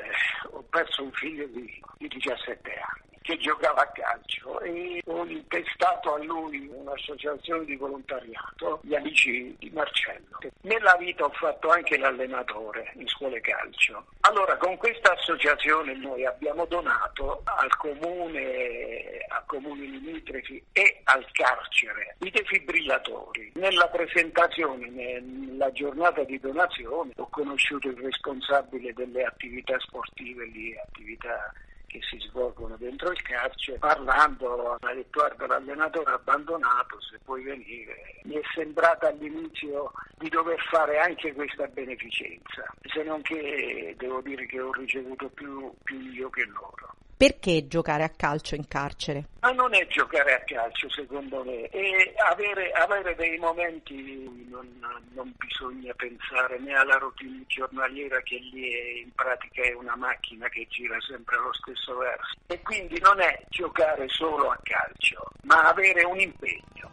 ho 0.52 0.62
perso 0.68 1.02
un 1.02 1.12
figlio 1.12 1.46
di, 1.46 1.82
di 1.96 2.08
17 2.08 2.70
anni 2.70 3.09
che 3.22 3.36
giocava 3.36 3.82
a 3.82 3.88
calcio 3.88 4.60
e 4.60 5.02
ho 5.06 5.24
intestato 5.24 6.14
a 6.14 6.18
lui 6.22 6.68
un'associazione 6.72 7.64
di 7.64 7.76
volontariato, 7.76 8.80
gli 8.82 8.94
amici 8.94 9.54
di 9.58 9.70
Marcello. 9.70 10.38
Nella 10.62 10.96
vita 10.96 11.24
ho 11.24 11.30
fatto 11.30 11.68
anche 11.68 11.98
l'allenatore 11.98 12.92
in 12.94 13.06
scuole 13.08 13.40
calcio. 13.40 14.06
Allora 14.20 14.56
con 14.56 14.76
questa 14.76 15.12
associazione 15.12 15.94
noi 15.94 16.24
abbiamo 16.24 16.64
donato 16.64 17.42
al 17.44 17.76
comune, 17.76 19.24
a 19.28 19.42
comuni 19.46 19.90
limitrofi 19.90 20.62
e 20.72 21.00
al 21.04 21.26
carcere 21.32 22.16
i 22.20 22.30
defibrillatori. 22.30 23.52
Nella 23.54 23.88
presentazione, 23.88 24.88
nella 24.88 25.70
giornata 25.72 26.24
di 26.24 26.38
donazione, 26.38 27.12
ho 27.16 27.28
conosciuto 27.28 27.88
il 27.88 27.98
responsabile 27.98 28.92
delle 28.92 29.24
attività 29.24 29.78
sportive 29.78 30.46
lì, 30.46 30.76
attività 30.78 31.52
che 31.90 32.00
si 32.08 32.18
svolgono 32.20 32.76
dentro 32.76 33.10
il 33.10 33.20
carcere, 33.22 33.78
parlando, 33.78 34.78
detto 34.80 35.18
guarda 35.18 35.46
l'allenatore 35.46 36.12
abbandonato, 36.12 37.00
se 37.00 37.18
puoi 37.24 37.42
venire. 37.42 38.20
Mi 38.22 38.36
è 38.36 38.40
sembrata 38.54 39.08
all'inizio 39.08 39.90
di 40.16 40.28
dover 40.28 40.60
fare 40.70 40.98
anche 40.98 41.32
questa 41.32 41.66
beneficenza, 41.66 42.64
se 42.82 43.02
non 43.02 43.20
che 43.22 43.94
devo 43.98 44.20
dire 44.20 44.46
che 44.46 44.60
ho 44.60 44.72
ricevuto 44.72 45.28
più, 45.30 45.72
più 45.82 45.98
io 45.98 46.30
che 46.30 46.44
loro. 46.44 46.94
Perché 47.20 47.66
giocare 47.66 48.02
a 48.02 48.08
calcio 48.08 48.54
in 48.54 48.66
carcere? 48.66 49.26
Ma 49.40 49.50
non 49.50 49.74
è 49.74 49.86
giocare 49.88 50.36
a 50.36 50.42
calcio 50.42 50.88
secondo 50.88 51.44
me, 51.44 51.68
è 51.68 52.14
avere, 52.30 52.70
avere 52.70 53.14
dei 53.14 53.36
momenti 53.36 54.46
non, 54.48 54.66
non, 55.12 55.30
bisogna 55.36 55.92
pensare 55.92 56.58
né 56.60 56.72
alla 56.72 56.96
routine 56.96 57.44
giornaliera 57.46 58.22
che 58.22 58.38
lì 58.38 58.72
è, 58.72 59.00
in 59.02 59.12
pratica 59.12 59.60
è 59.60 59.74
una 59.74 59.96
macchina 59.96 60.48
che 60.48 60.66
gira 60.70 60.96
sempre 61.02 61.36
allo 61.36 61.52
stesso 61.52 61.94
verso. 61.98 62.36
E 62.46 62.58
quindi 62.62 62.98
non 63.00 63.20
è 63.20 63.38
giocare 63.50 64.08
solo 64.08 64.48
a 64.48 64.58
calcio, 64.62 65.22
ma 65.42 65.68
avere 65.68 66.02
un 66.04 66.20
impegno. 66.20 66.90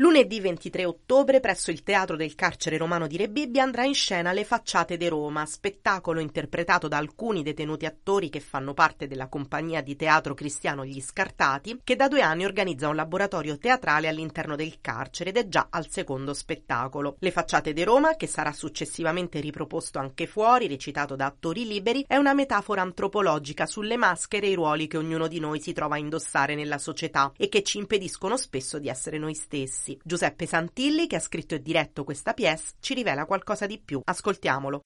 Lunedì 0.00 0.40
23 0.40 0.86
ottobre 0.86 1.40
presso 1.40 1.70
il 1.70 1.82
Teatro 1.82 2.16
del 2.16 2.34
Carcere 2.34 2.78
Romano 2.78 3.06
di 3.06 3.18
Rebibbia 3.18 3.62
andrà 3.62 3.84
in 3.84 3.92
scena 3.92 4.32
Le 4.32 4.44
Facciate 4.44 4.96
de 4.96 5.10
Roma, 5.10 5.44
spettacolo 5.44 6.20
interpretato 6.20 6.88
da 6.88 6.96
alcuni 6.96 7.42
detenuti 7.42 7.84
attori 7.84 8.30
che 8.30 8.40
fanno 8.40 8.72
parte 8.72 9.06
della 9.06 9.28
compagnia 9.28 9.82
di 9.82 9.96
teatro 9.96 10.32
cristiano 10.32 10.86
Gli 10.86 11.02
Scartati, 11.02 11.82
che 11.84 11.96
da 11.96 12.08
due 12.08 12.22
anni 12.22 12.46
organizza 12.46 12.88
un 12.88 12.96
laboratorio 12.96 13.58
teatrale 13.58 14.08
all'interno 14.08 14.56
del 14.56 14.78
carcere 14.80 15.28
ed 15.28 15.36
è 15.36 15.48
già 15.48 15.66
al 15.68 15.90
secondo 15.90 16.32
spettacolo. 16.32 17.16
Le 17.18 17.30
Facciate 17.30 17.74
de 17.74 17.84
Roma, 17.84 18.16
che 18.16 18.26
sarà 18.26 18.54
successivamente 18.54 19.38
riproposto 19.38 19.98
anche 19.98 20.26
fuori, 20.26 20.66
recitato 20.66 21.14
da 21.14 21.26
attori 21.26 21.66
liberi, 21.66 22.06
è 22.08 22.16
una 22.16 22.32
metafora 22.32 22.80
antropologica 22.80 23.66
sulle 23.66 23.98
maschere 23.98 24.46
e 24.46 24.52
i 24.52 24.54
ruoli 24.54 24.86
che 24.86 24.96
ognuno 24.96 25.28
di 25.28 25.40
noi 25.40 25.60
si 25.60 25.74
trova 25.74 25.96
a 25.96 25.98
indossare 25.98 26.54
nella 26.54 26.78
società 26.78 27.30
e 27.36 27.50
che 27.50 27.62
ci 27.62 27.76
impediscono 27.76 28.38
spesso 28.38 28.78
di 28.78 28.88
essere 28.88 29.18
noi 29.18 29.34
stessi. 29.34 29.88
Giuseppe 30.02 30.46
Santilli, 30.46 31.06
che 31.06 31.16
ha 31.16 31.20
scritto 31.20 31.54
e 31.54 31.62
diretto 31.62 32.04
questa 32.04 32.32
pièce, 32.34 32.72
ci 32.80 32.94
rivela 32.94 33.24
qualcosa 33.24 33.66
di 33.66 33.78
più. 33.78 34.00
Ascoltiamolo. 34.04 34.82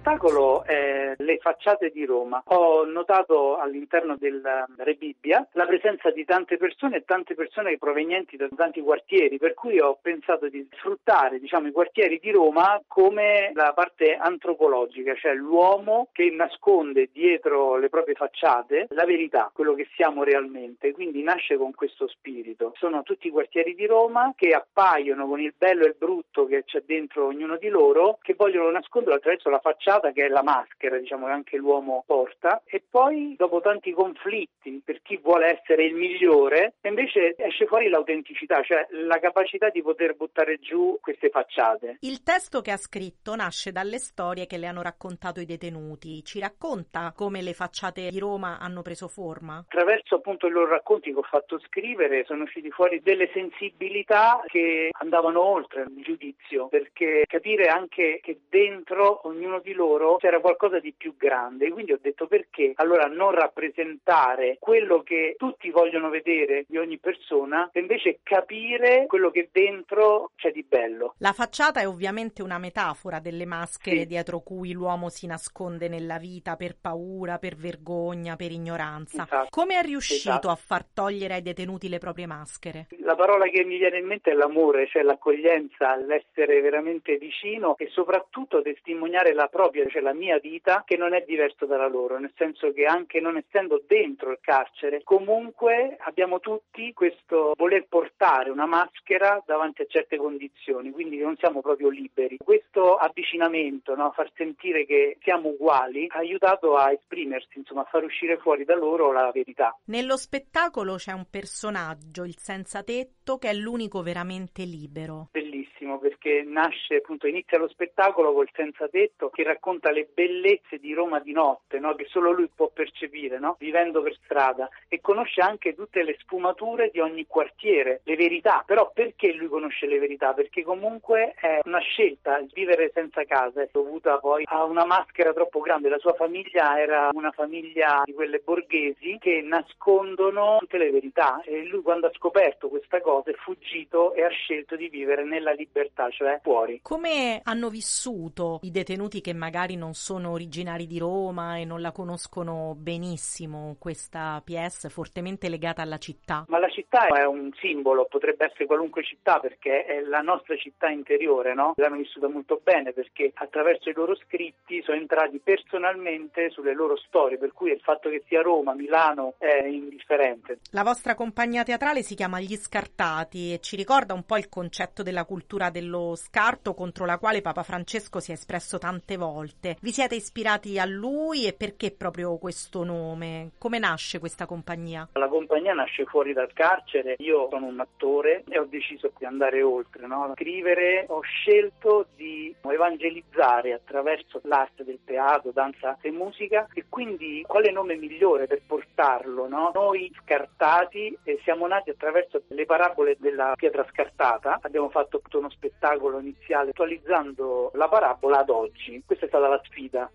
Spettacolo 0.00 0.64
è 0.64 1.12
Le 1.18 1.36
facciate 1.38 1.90
di 1.90 2.06
Roma. 2.06 2.42
Ho 2.46 2.84
notato 2.84 3.58
all'interno 3.58 4.16
del 4.16 4.40
Re 4.78 4.94
Bibbia 4.94 5.46
la 5.52 5.66
presenza 5.66 6.10
di 6.10 6.24
tante 6.24 6.56
persone 6.56 6.96
e 6.96 7.04
tante 7.04 7.34
persone 7.34 7.76
provenienti 7.76 8.38
da 8.38 8.48
tanti 8.56 8.80
quartieri, 8.80 9.36
per 9.36 9.52
cui 9.52 9.78
ho 9.78 9.98
pensato 10.00 10.48
di 10.48 10.66
sfruttare 10.72 11.38
diciamo, 11.38 11.68
i 11.68 11.72
quartieri 11.72 12.18
di 12.18 12.30
Roma 12.30 12.80
come 12.86 13.50
la 13.52 13.72
parte 13.74 14.14
antropologica, 14.14 15.14
cioè 15.16 15.34
l'uomo 15.34 16.08
che 16.12 16.30
nasconde 16.30 17.10
dietro 17.12 17.76
le 17.76 17.90
proprie 17.90 18.14
facciate 18.14 18.86
la 18.90 19.04
verità, 19.04 19.50
quello 19.52 19.74
che 19.74 19.86
siamo 19.96 20.24
realmente. 20.24 20.92
Quindi 20.92 21.22
nasce 21.22 21.58
con 21.58 21.74
questo 21.74 22.08
spirito. 22.08 22.72
Sono 22.78 23.02
tutti 23.02 23.26
i 23.26 23.30
quartieri 23.30 23.74
di 23.74 23.84
Roma 23.84 24.32
che 24.34 24.48
appaiono 24.48 25.28
con 25.28 25.40
il 25.40 25.52
bello 25.56 25.84
e 25.84 25.88
il 25.88 25.96
brutto 25.98 26.46
che 26.46 26.64
c'è 26.64 26.82
dentro 26.86 27.26
ognuno 27.26 27.58
di 27.58 27.68
loro, 27.68 28.18
che 28.22 28.32
vogliono 28.34 28.70
nasconderlo 28.70 29.16
attraverso 29.16 29.50
la 29.50 29.58
facciata 29.58 29.88
che 30.12 30.26
è 30.26 30.28
la 30.28 30.42
maschera, 30.42 30.98
diciamo, 30.98 31.26
che 31.26 31.32
anche 31.32 31.56
l'uomo 31.56 32.04
porta 32.06 32.62
e 32.64 32.82
poi 32.88 33.34
dopo 33.36 33.60
tanti 33.60 33.92
conflitti 33.92 34.80
per 34.84 35.02
chi 35.02 35.18
vuole 35.20 35.58
essere 35.58 35.84
il 35.84 35.94
migliore, 35.94 36.74
invece 36.82 37.34
esce 37.36 37.66
fuori 37.66 37.88
l'autenticità, 37.88 38.62
cioè 38.62 38.86
la 38.90 39.18
capacità 39.18 39.68
di 39.70 39.82
poter 39.82 40.14
buttare 40.14 40.58
giù 40.58 40.96
queste 41.00 41.30
facciate. 41.30 41.96
Il 42.00 42.22
testo 42.22 42.60
che 42.60 42.70
ha 42.70 42.76
scritto 42.76 43.34
nasce 43.34 43.72
dalle 43.72 43.98
storie 43.98 44.46
che 44.46 44.58
le 44.58 44.66
hanno 44.66 44.82
raccontato 44.82 45.40
i 45.40 45.44
detenuti. 45.44 46.22
Ci 46.24 46.38
racconta 46.38 47.12
come 47.14 47.42
le 47.42 47.52
facciate 47.52 48.08
di 48.10 48.18
Roma 48.18 48.58
hanno 48.60 48.82
preso 48.82 49.08
forma? 49.08 49.64
Attraverso 49.66 50.16
appunto 50.16 50.46
i 50.46 50.50
loro 50.50 50.70
racconti 50.70 51.12
che 51.12 51.18
ho 51.18 51.22
fatto 51.22 51.58
scrivere 51.66 52.24
sono 52.24 52.44
usciti 52.44 52.70
fuori 52.70 53.00
delle 53.02 53.28
sensibilità 53.32 54.42
che 54.46 54.90
andavano 55.00 55.42
oltre 55.42 55.82
il 55.82 56.02
giudizio, 56.02 56.68
perché 56.68 57.24
capire 57.26 57.66
anche 57.66 58.20
che 58.22 58.40
dentro 58.48 59.26
ognuno 59.26 59.38
ognuno 59.40 59.60
di 59.60 59.72
loro 59.72 59.79
c'era 60.18 60.40
qualcosa 60.40 60.78
di 60.78 60.94
più 60.96 61.16
grande. 61.16 61.70
Quindi 61.70 61.92
ho 61.92 61.98
detto 62.00 62.26
perché 62.26 62.72
allora 62.76 63.06
non 63.06 63.32
rappresentare 63.32 64.56
quello 64.60 65.02
che 65.02 65.34
tutti 65.36 65.70
vogliono 65.70 66.08
vedere 66.08 66.64
di 66.68 66.78
ogni 66.78 66.98
persona 66.98 67.68
e 67.72 67.80
invece 67.80 68.20
capire 68.22 69.06
quello 69.06 69.30
che 69.30 69.48
dentro 69.52 70.30
c'è 70.36 70.52
di 70.52 70.62
bello. 70.62 71.14
La 71.18 71.32
facciata 71.32 71.80
è 71.80 71.88
ovviamente 71.88 72.42
una 72.42 72.58
metafora 72.58 73.18
delle 73.18 73.46
maschere 73.46 74.00
sì. 74.00 74.06
dietro 74.06 74.40
cui 74.40 74.72
l'uomo 74.72 75.08
si 75.08 75.26
nasconde 75.26 75.88
nella 75.88 76.18
vita 76.18 76.56
per 76.56 76.76
paura, 76.80 77.38
per 77.38 77.56
vergogna, 77.56 78.36
per 78.36 78.52
ignoranza. 78.52 79.24
Esatto. 79.24 79.48
Come 79.50 79.78
è 79.78 79.82
riuscito 79.82 80.30
esatto. 80.30 80.48
a 80.50 80.56
far 80.56 80.84
togliere 80.92 81.34
ai 81.34 81.42
detenuti 81.42 81.88
le 81.88 81.98
proprie 81.98 82.26
maschere? 82.26 82.86
La 83.00 83.16
parola 83.16 83.46
che 83.48 83.64
mi 83.64 83.78
viene 83.78 83.98
in 83.98 84.06
mente 84.06 84.30
è 84.30 84.34
l'amore, 84.34 84.86
cioè 84.86 85.02
l'accoglienza, 85.02 85.96
l'essere 85.96 86.60
veramente 86.60 87.16
vicino 87.16 87.76
e 87.76 87.88
soprattutto 87.90 88.62
testimoniare 88.62 89.32
la 89.32 89.40
la 89.40 89.48
propria, 89.70 89.88
cioè 89.88 90.02
la 90.02 90.12
mia 90.12 90.38
vita, 90.38 90.82
che 90.84 90.96
non 90.96 91.14
è 91.14 91.24
diverso 91.26 91.64
dalla 91.64 91.88
loro, 91.88 92.18
nel 92.18 92.32
senso 92.36 92.72
che 92.72 92.84
anche 92.84 93.20
non 93.20 93.36
essendo 93.36 93.82
dentro 93.86 94.32
il 94.32 94.38
carcere, 94.40 95.02
comunque 95.04 95.96
abbiamo 96.00 96.40
tutti 96.40 96.92
questo 96.92 97.54
voler 97.56 97.86
portare 97.88 98.50
una 98.50 98.66
maschera 98.66 99.42
davanti 99.46 99.82
a 99.82 99.86
certe 99.88 100.16
condizioni, 100.16 100.90
quindi 100.90 101.18
non 101.18 101.36
siamo 101.36 101.60
proprio 101.60 101.88
liberi. 101.88 102.38
Questo 102.38 102.96
avvicinamento, 102.96 103.94
no, 103.94 104.06
a 104.06 104.10
far 104.10 104.30
sentire 104.34 104.84
che 104.84 105.16
siamo 105.22 105.50
uguali, 105.50 106.06
ha 106.10 106.18
aiutato 106.18 106.74
a 106.76 106.90
esprimersi, 106.90 107.58
insomma, 107.58 107.82
a 107.82 107.88
far 107.90 108.02
uscire 108.02 108.36
fuori 108.38 108.64
da 108.64 108.74
loro 108.74 109.12
la 109.12 109.30
verità. 109.32 109.78
Nello 109.84 110.16
spettacolo 110.16 110.96
c'è 110.96 111.12
un 111.12 111.26
personaggio, 111.30 112.24
il 112.24 112.36
senza 112.36 112.82
tetto, 112.82 113.38
che 113.38 113.50
è 113.50 113.54
l'unico 113.54 114.02
veramente 114.02 114.64
libero. 114.64 115.28
Bellissimo, 115.30 115.98
perché 115.98 116.42
nasce 116.44 116.96
appunto, 116.96 117.26
inizia 117.26 117.58
lo 117.58 117.68
spettacolo 117.68 118.32
col 118.32 118.48
senza 118.52 118.88
tetto 118.88 119.30
che 119.30 119.44
racconta 119.44 119.59
le 119.90 120.08
bellezze 120.12 120.78
di 120.78 120.92
Roma 120.92 121.20
di 121.20 121.32
notte, 121.32 121.78
no? 121.78 121.94
che 121.94 122.06
solo 122.08 122.32
lui 122.32 122.48
può 122.54 122.68
percepire, 122.68 123.38
no? 123.38 123.56
vivendo 123.58 124.02
per 124.02 124.16
strada, 124.24 124.68
e 124.88 125.00
conosce 125.00 125.40
anche 125.40 125.74
tutte 125.74 126.02
le 126.02 126.16
sfumature 126.20 126.90
di 126.92 127.00
ogni 127.00 127.26
quartiere, 127.26 128.00
le 128.04 128.16
verità. 128.16 128.64
Però 128.66 128.90
perché 128.92 129.32
lui 129.32 129.48
conosce 129.48 129.86
le 129.86 129.98
verità? 129.98 130.32
Perché 130.32 130.62
comunque 130.62 131.34
è 131.40 131.60
una 131.64 131.78
scelta, 131.80 132.38
il 132.38 132.50
vivere 132.52 132.90
senza 132.92 133.24
casa 133.24 133.62
è 133.62 133.68
dovuta 133.70 134.18
poi 134.18 134.44
a 134.46 134.64
una 134.64 134.84
maschera 134.84 135.32
troppo 135.32 135.60
grande. 135.60 135.88
La 135.88 135.98
sua 135.98 136.14
famiglia 136.14 136.80
era 136.80 137.08
una 137.12 137.30
famiglia 137.30 138.02
di 138.04 138.12
quelle 138.12 138.40
borghesi 138.44 139.18
che 139.20 139.40
nascondono 139.42 140.56
tutte 140.58 140.78
le 140.78 140.90
verità 140.90 141.42
e 141.42 141.64
lui 141.66 141.82
quando 141.82 142.06
ha 142.06 142.12
scoperto 142.14 142.68
questa 142.68 143.00
cosa 143.00 143.30
è 143.30 143.34
fuggito 143.34 144.14
e 144.14 144.24
ha 144.24 144.28
scelto 144.28 144.76
di 144.76 144.88
vivere 144.88 145.24
nella 145.24 145.52
libertà, 145.52 146.08
cioè 146.10 146.40
fuori. 146.42 146.80
Come 146.82 147.40
hanno 147.44 147.68
vissuto 147.68 148.60
i 148.62 148.70
detenuti 148.70 149.20
che 149.20 149.32
magari 149.32 149.49
non 149.76 149.94
sono 149.94 150.30
originari 150.30 150.86
di 150.86 150.98
Roma 150.98 151.58
e 151.58 151.64
non 151.64 151.80
la 151.80 151.92
conoscono 151.92 152.74
benissimo 152.76 153.76
questa 153.78 154.40
PS 154.44 154.88
fortemente 154.88 155.48
legata 155.48 155.82
alla 155.82 155.98
città. 155.98 156.44
Ma 156.48 156.58
la 156.58 156.68
città 156.68 157.06
è 157.08 157.24
un 157.26 157.50
simbolo, 157.60 158.06
potrebbe 158.08 158.46
essere 158.46 158.66
qualunque 158.66 159.02
città 159.02 159.38
perché 159.40 159.84
è 159.84 160.00
la 160.00 160.20
nostra 160.20 160.56
città 160.56 160.88
interiore, 160.88 161.54
no? 161.54 161.74
L'hanno 161.76 161.96
vissuta 161.96 162.28
molto 162.28 162.60
bene 162.62 162.92
perché 162.92 163.32
attraverso 163.34 163.90
i 163.90 163.94
loro 163.94 164.14
scritti 164.16 164.82
sono 164.82 164.98
entrati 164.98 165.40
personalmente 165.40 166.50
sulle 166.50 166.74
loro 166.74 166.96
storie, 166.96 167.38
per 167.38 167.52
cui 167.52 167.72
il 167.72 167.80
fatto 167.80 168.08
che 168.08 168.22
sia 168.26 168.42
Roma, 168.42 168.74
Milano 168.74 169.34
è 169.38 169.64
indifferente. 169.64 170.60
La 170.70 170.82
vostra 170.82 171.14
compagnia 171.14 171.64
teatrale 171.64 172.02
si 172.02 172.14
chiama 172.14 172.40
Gli 172.40 172.56
Scartati 172.56 173.52
e 173.52 173.60
ci 173.60 173.76
ricorda 173.76 174.14
un 174.14 174.24
po' 174.24 174.36
il 174.36 174.48
concetto 174.48 175.02
della 175.02 175.24
cultura 175.24 175.70
dello 175.70 176.14
scarto 176.14 176.74
contro 176.74 177.04
la 177.04 177.18
quale 177.18 177.40
Papa 177.40 177.62
Francesco 177.62 178.20
si 178.20 178.30
è 178.30 178.34
espresso 178.34 178.78
tante 178.78 179.16
volte. 179.16 179.39
Vi 179.80 179.92
siete 179.92 180.14
ispirati 180.14 180.78
a 180.78 180.84
lui 180.84 181.46
e 181.46 181.52
perché 181.52 181.90
proprio 181.90 182.36
questo 182.38 182.84
nome? 182.84 183.50
Come 183.58 183.78
nasce 183.78 184.18
questa 184.18 184.46
compagnia? 184.46 185.08
La 185.12 185.28
compagnia 185.28 185.72
nasce 185.72 186.04
fuori 186.04 186.32
dal 186.32 186.52
carcere, 186.52 187.14
io 187.18 187.48
sono 187.50 187.66
un 187.66 187.80
attore 187.80 188.44
e 188.48 188.58
ho 188.58 188.64
deciso 188.64 189.12
di 189.18 189.24
andare 189.24 189.62
oltre, 189.62 190.06
no? 190.06 190.32
scrivere, 190.34 191.04
ho 191.08 191.20
scelto 191.20 192.06
di 192.16 192.54
evangelizzare 192.62 193.72
attraverso 193.72 194.40
l'arte 194.44 194.84
del 194.84 195.00
teatro, 195.04 195.50
danza 195.52 195.96
e 196.00 196.10
musica 196.10 196.66
e 196.72 196.84
quindi 196.88 197.44
quale 197.46 197.70
nome 197.70 197.96
migliore 197.96 198.46
per 198.46 198.62
portarlo? 198.66 199.48
No? 199.48 199.70
Noi 199.74 200.12
scartati 200.22 201.16
eh, 201.24 201.40
siamo 201.42 201.66
nati 201.66 201.90
attraverso 201.90 202.42
le 202.48 202.66
parabole 202.66 203.16
della 203.18 203.54
pietra 203.56 203.86
scartata, 203.90 204.58
abbiamo 204.62 204.90
fatto 204.90 205.20
tutto 205.20 205.38
uno 205.38 205.50
spettacolo 205.50 206.18
iniziale 206.18 206.70
attualizzando 206.70 207.70
la 207.74 207.88
parabola 207.88 208.40
ad 208.40 208.50
oggi, 208.50 209.02
questa 209.04 209.28
stata 209.30 209.48
la 209.48 209.60
sfida. 209.64 210.10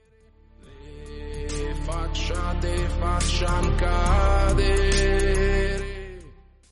Le 0.59 1.73
facciate 1.85 2.75
facciam 2.99 3.75
cadere 3.77 4.94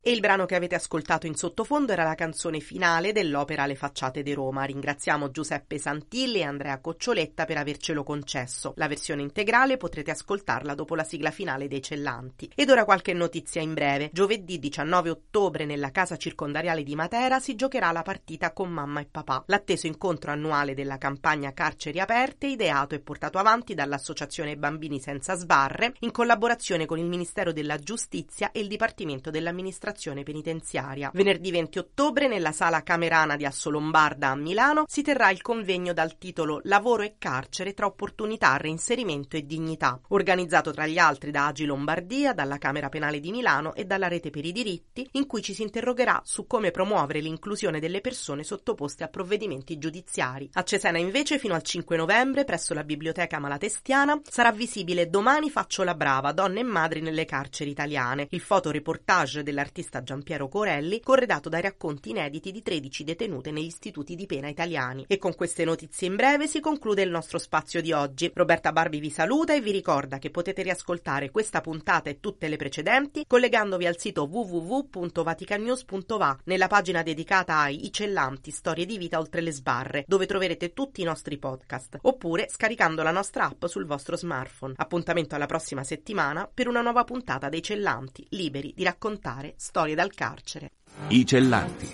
e 0.06 0.12
il 0.12 0.20
brano 0.20 0.46
che 0.46 0.56
avete 0.56 0.76
ascoltato 0.76 1.28
in 1.28 1.36
sottofondo 1.36 1.94
era 1.94 2.04
la 2.04 2.14
canzone 2.14 2.60
finale 2.60 3.14
dell'opera 3.14 3.66
Le 3.66 3.76
facciate 3.76 4.22
di 4.22 4.34
Roma. 4.34 4.66
Ringraziamo 4.66 5.32
Giuseppe 5.32 5.78
Santilli 5.78 6.40
e 6.40 6.44
Andrea 6.44 6.82
Coccioletta 6.82 7.46
per 7.46 7.56
avercelo 7.56 8.04
concesso. 8.04 8.74
La 8.76 8.90
versione 8.90 9.22
integrale 9.22 9.78
potrete 9.78 10.12
ascoltarla 10.12 10.76
dopo 10.76 10.96
la 10.96 11.06
sigla 11.06 11.32
finale 11.32 11.70
dei 11.70 11.82
Cellanti. 11.82 12.52
Ed 12.54 12.70
ora 12.70 12.84
qualche 12.84 13.14
notizia 13.14 13.62
in 13.62 13.74
breve. 13.74 14.10
Giovedì 14.12 14.60
19 14.60 15.10
ottobre 15.10 15.64
nella 15.64 15.92
casa 15.92 16.18
circondariale 16.18 16.84
di 16.84 16.96
Matera 16.96 17.40
si 17.40 17.56
giocherà 17.56 17.94
la 17.94 18.02
partita 18.02 18.52
con 18.52 18.70
mamma 18.70 19.00
e 19.00 19.08
papà. 19.10 19.46
L'atteso 19.48 19.88
incontro 19.88 20.32
annuale 20.32 20.74
della 20.74 20.98
campagna 20.98 21.54
Carceri 21.54 22.02
Aperte, 22.02 22.48
ideato 22.48 22.94
e 22.94 23.00
portato 23.00 23.38
avanti 23.38 23.74
dall'Associazione 23.74 24.58
Bambini 24.58 25.00
Senza 25.00 25.36
Sbarre, 25.36 25.94
in 26.00 26.12
collaborazione 26.12 26.86
con 26.86 27.00
il 27.00 27.08
Ministero 27.08 27.54
della 27.54 27.78
Giustizia 27.78 28.52
e 28.52 28.60
il 28.60 28.68
Dipartimento 28.68 29.30
dell'Amministrazione 29.30 29.92
amministrazione 29.94 30.24
penitenziaria. 30.24 31.12
Venerdì 31.14 31.52
20 31.52 31.78
ottobre 31.78 32.28
nella 32.28 32.52
sala 32.52 32.82
Camerana 32.82 33.36
di 33.36 33.46
Assolombarda 33.46 34.30
a 34.30 34.36
Milano 34.36 34.86
si 34.88 35.02
terrà 35.02 35.30
il 35.30 35.42
convegno 35.42 35.94
dal 35.94 36.18
titolo 36.18 36.60
Lavoro 36.64 37.04
e 37.04 37.16
carcere 37.18 37.74
tra 37.74 37.86
opportunità, 37.86 38.58
reinserimento 38.58 39.38
e 39.38 39.46
dignità, 39.46 40.00
organizzato 40.10 40.72
tra 40.72 40.88
gli 40.88 40.98
altri 40.98 41.32
da 41.32 41.48
Agi 41.48 41.66
Lombardia, 41.66 42.34
dalla 42.34 42.58
Camera 42.58 42.90
Penale 42.90 43.20
di 43.20 43.32
Milano 43.32 43.74
e 43.76 43.86
dalla 43.86 44.08
Rete 44.08 44.32
per 44.32 44.46
i 44.46 44.52
diritti, 44.52 45.08
in 45.14 45.28
cui 45.28 45.42
ci 45.42 45.54
si 45.54 45.62
interrogerà 45.62 46.22
su 46.26 46.48
come 46.48 46.72
promuovere 46.72 47.20
l'inclusione 47.20 47.80
delle 47.80 48.02
persone 48.02 48.44
sottoposte 48.44 49.04
a 49.04 49.08
provvedimenti 49.08 49.78
giudiziari. 49.78 50.50
A 50.54 50.64
Cesena 50.64 50.98
invece 50.98 51.38
fino 51.38 51.54
al 51.54 51.62
5 51.62 51.96
novembre 51.96 52.44
presso 52.44 52.74
la 52.74 52.84
Biblioteca 52.84 53.40
Malatestiana 53.40 54.20
sarà 54.24 54.52
visibile 54.52 55.10
Domani 55.10 55.50
faccio 55.50 55.84
la 55.84 55.96
brava, 55.96 56.32
donne 56.32 56.62
e 56.62 56.64
madri 56.64 57.02
nelle 57.02 57.26
carceri 57.26 57.70
italiane, 57.70 58.28
il 58.32 58.40
fotoreportage 58.40 59.44
dell'artista 59.44 59.83
l'artista 59.84 60.04
Giampiero 60.04 60.48
Corelli, 60.48 61.02
corredato 61.02 61.50
dai 61.50 61.62
racconti 61.62 62.12
inediti 62.12 62.52
di 62.52 62.62
13 62.62 63.04
detenute 63.04 63.52
negli 63.52 63.66
istituti 63.66 64.16
di 64.16 64.26
pena 64.26 64.48
italiani. 64.48 65.04
E 65.08 65.18
con 65.18 65.36
queste 65.36 65.66
notizie 65.66 66.08
in 66.08 66.16
breve 66.16 66.48
si 66.48 66.62
conclude 66.62 67.02
il 67.02 67.10
nostro 67.10 67.38
spazio 67.38 67.82
di 67.82 67.92
oggi. 67.92 68.32
Roberta 68.34 68.72
Barbi 68.72 69.00
vi 69.00 69.10
saluta 69.10 69.54
e 69.54 69.60
vi 69.62 69.72
ricorda 69.72 70.20
che 70.20 70.30
potete 70.30 70.62
riascoltare 70.62 71.32
questa 71.32 71.60
puntata 71.62 72.10
e 72.10 72.20
tutte 72.20 72.48
le 72.48 72.56
precedenti 72.56 73.26
collegandovi 73.28 73.86
al 73.86 73.98
sito 73.98 74.24
www.vaticannews.va 74.24 76.40
nella 76.46 76.68
pagina 76.68 77.04
dedicata 77.04 77.58
ai 77.58 77.86
I 77.86 77.92
Cellanti, 77.92 78.52
storie 78.52 78.86
di 78.86 78.98
vita 78.98 79.20
oltre 79.20 79.42
le 79.42 79.52
sbarre, 79.52 80.06
dove 80.08 80.26
troverete 80.26 80.72
tutti 80.74 81.02
i 81.02 81.06
nostri 81.06 81.38
podcast, 81.38 81.98
oppure 82.02 82.48
scaricando 82.50 83.04
la 83.04 83.12
nostra 83.12 83.46
app 83.46 83.66
sul 83.66 83.86
vostro 83.86 84.16
smartphone. 84.16 84.74
Appuntamento 84.78 85.36
alla 85.36 85.46
prossima 85.46 85.84
settimana 85.84 86.50
per 86.52 86.68
una 86.68 86.82
nuova 86.82 87.04
puntata 87.04 87.50
dei 87.50 87.62
Cellanti, 87.62 88.26
liberi 88.30 88.74
di 88.76 88.84
raccontare 88.84 89.54
storie 89.58 89.73
storie 89.74 89.96
dal 89.96 90.14
carcere. 90.14 90.70
I 91.08 91.26
Cellanti. 91.26 91.92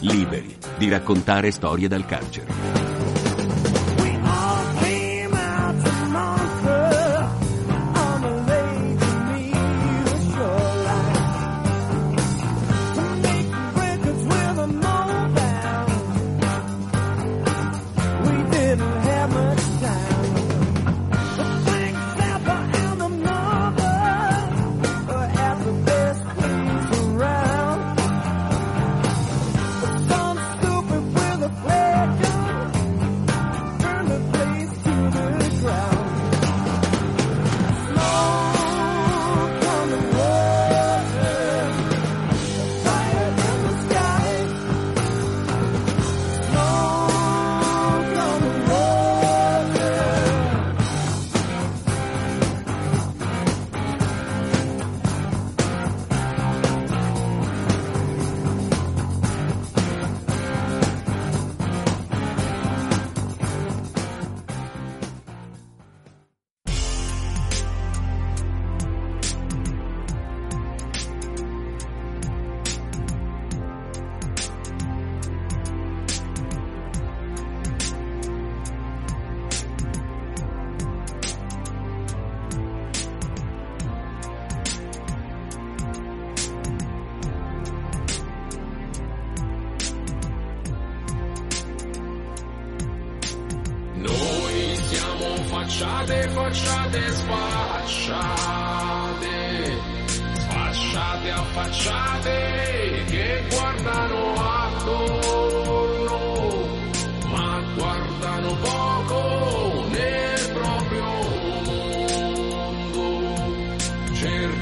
Liberi 0.00 0.58
di 0.76 0.90
raccontare 0.90 1.50
storie 1.50 1.88
dal 1.88 2.04
carcere. 2.04 2.77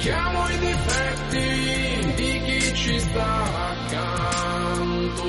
cerchiamo 0.06 0.48
i 0.48 0.58
difetti 0.58 2.12
di 2.14 2.40
chi 2.44 2.74
ci 2.74 3.00
sta 3.00 3.70
accanto. 3.70 5.24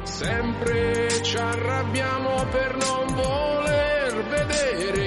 Sempre 0.04 1.22
ci 1.22 1.38
arrabbiamo 1.38 2.46
per 2.50 2.76
non 2.78 3.06
voler 3.14 4.24
vedere 4.30 5.07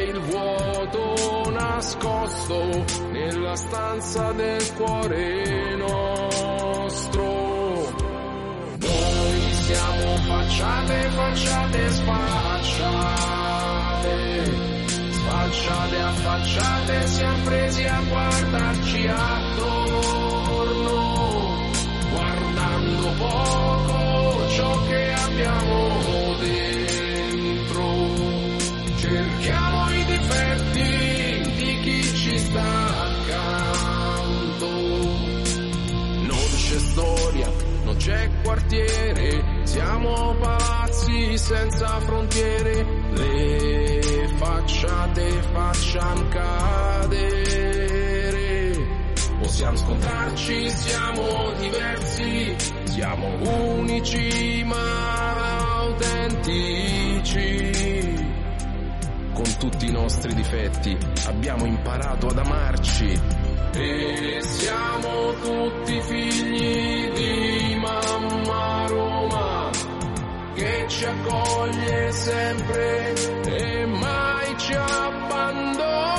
nascosto 1.80 2.84
nella 3.10 3.56
stanza 3.56 4.32
del 4.32 4.74
cuore 4.74 5.76
nostro. 5.76 7.24
Noi 8.76 9.52
siamo 9.62 10.16
facciate, 10.28 11.08
facciate, 11.08 11.90
sfacciate, 11.90 13.34
sfacciate, 15.10 16.00
affacciate, 16.00 17.06
siamo 17.06 17.44
presi 17.44 17.84
a 17.86 18.02
guardarci 18.10 19.06
attorno, 19.06 20.18
guardando 22.12 23.08
poco 23.16 24.48
ciò 24.50 24.86
che 24.86 25.12
abbiamo 25.14 25.88
dentro. 26.40 26.69
Storia, 36.80 37.48
non 37.84 37.96
c'è 37.96 38.28
quartiere, 38.42 39.62
siamo 39.64 40.34
palazzi 40.40 41.36
senza 41.38 42.00
frontiere, 42.00 42.84
le 43.12 44.28
facciate 44.36 45.30
facciamo 45.52 46.28
cadere. 46.28 47.38
Possiamo 49.40 49.76
scontrarci, 49.76 50.70
siamo 50.70 51.52
diversi, 51.58 52.56
siamo 52.84 53.26
unici 53.76 54.62
ma 54.64 55.78
autentici. 55.80 57.18
Con 59.32 59.56
tutti 59.58 59.86
i 59.86 59.92
nostri 59.92 60.34
difetti 60.34 60.96
abbiamo 61.26 61.64
imparato 61.64 62.26
ad 62.28 62.38
amarci 62.38 63.48
e 63.72 64.38
siamo 64.42 65.34
tutti 65.42 66.00
figli 66.02 67.10
di 67.12 67.76
mamma 67.80 68.86
Roma 68.88 69.70
che 70.54 70.84
ci 70.88 71.04
accoglie 71.04 72.12
sempre 72.12 73.14
e 73.46 73.86
mai 73.86 74.58
ci 74.58 74.72
abbandona. 74.74 76.10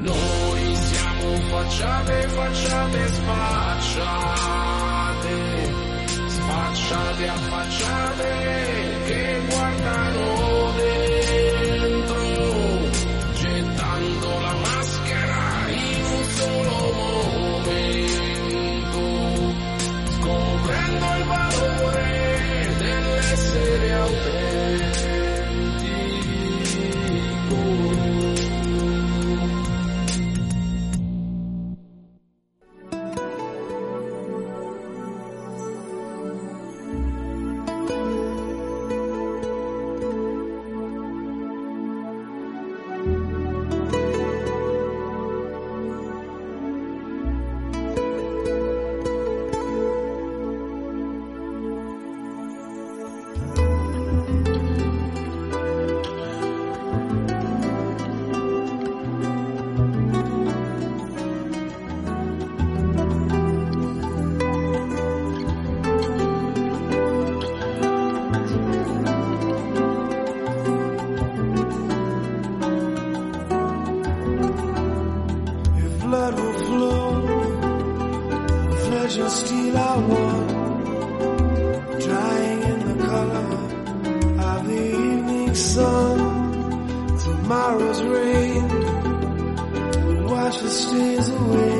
Noi 0.00 0.74
siamo 0.74 1.36
facciate, 1.48 2.28
facciate, 2.28 3.06
sfacciate, 3.08 4.58
sfacciate, 6.26 7.28
affacciate, 7.28 8.69
She 90.50 90.66
stays 90.66 91.28
away. 91.28 91.79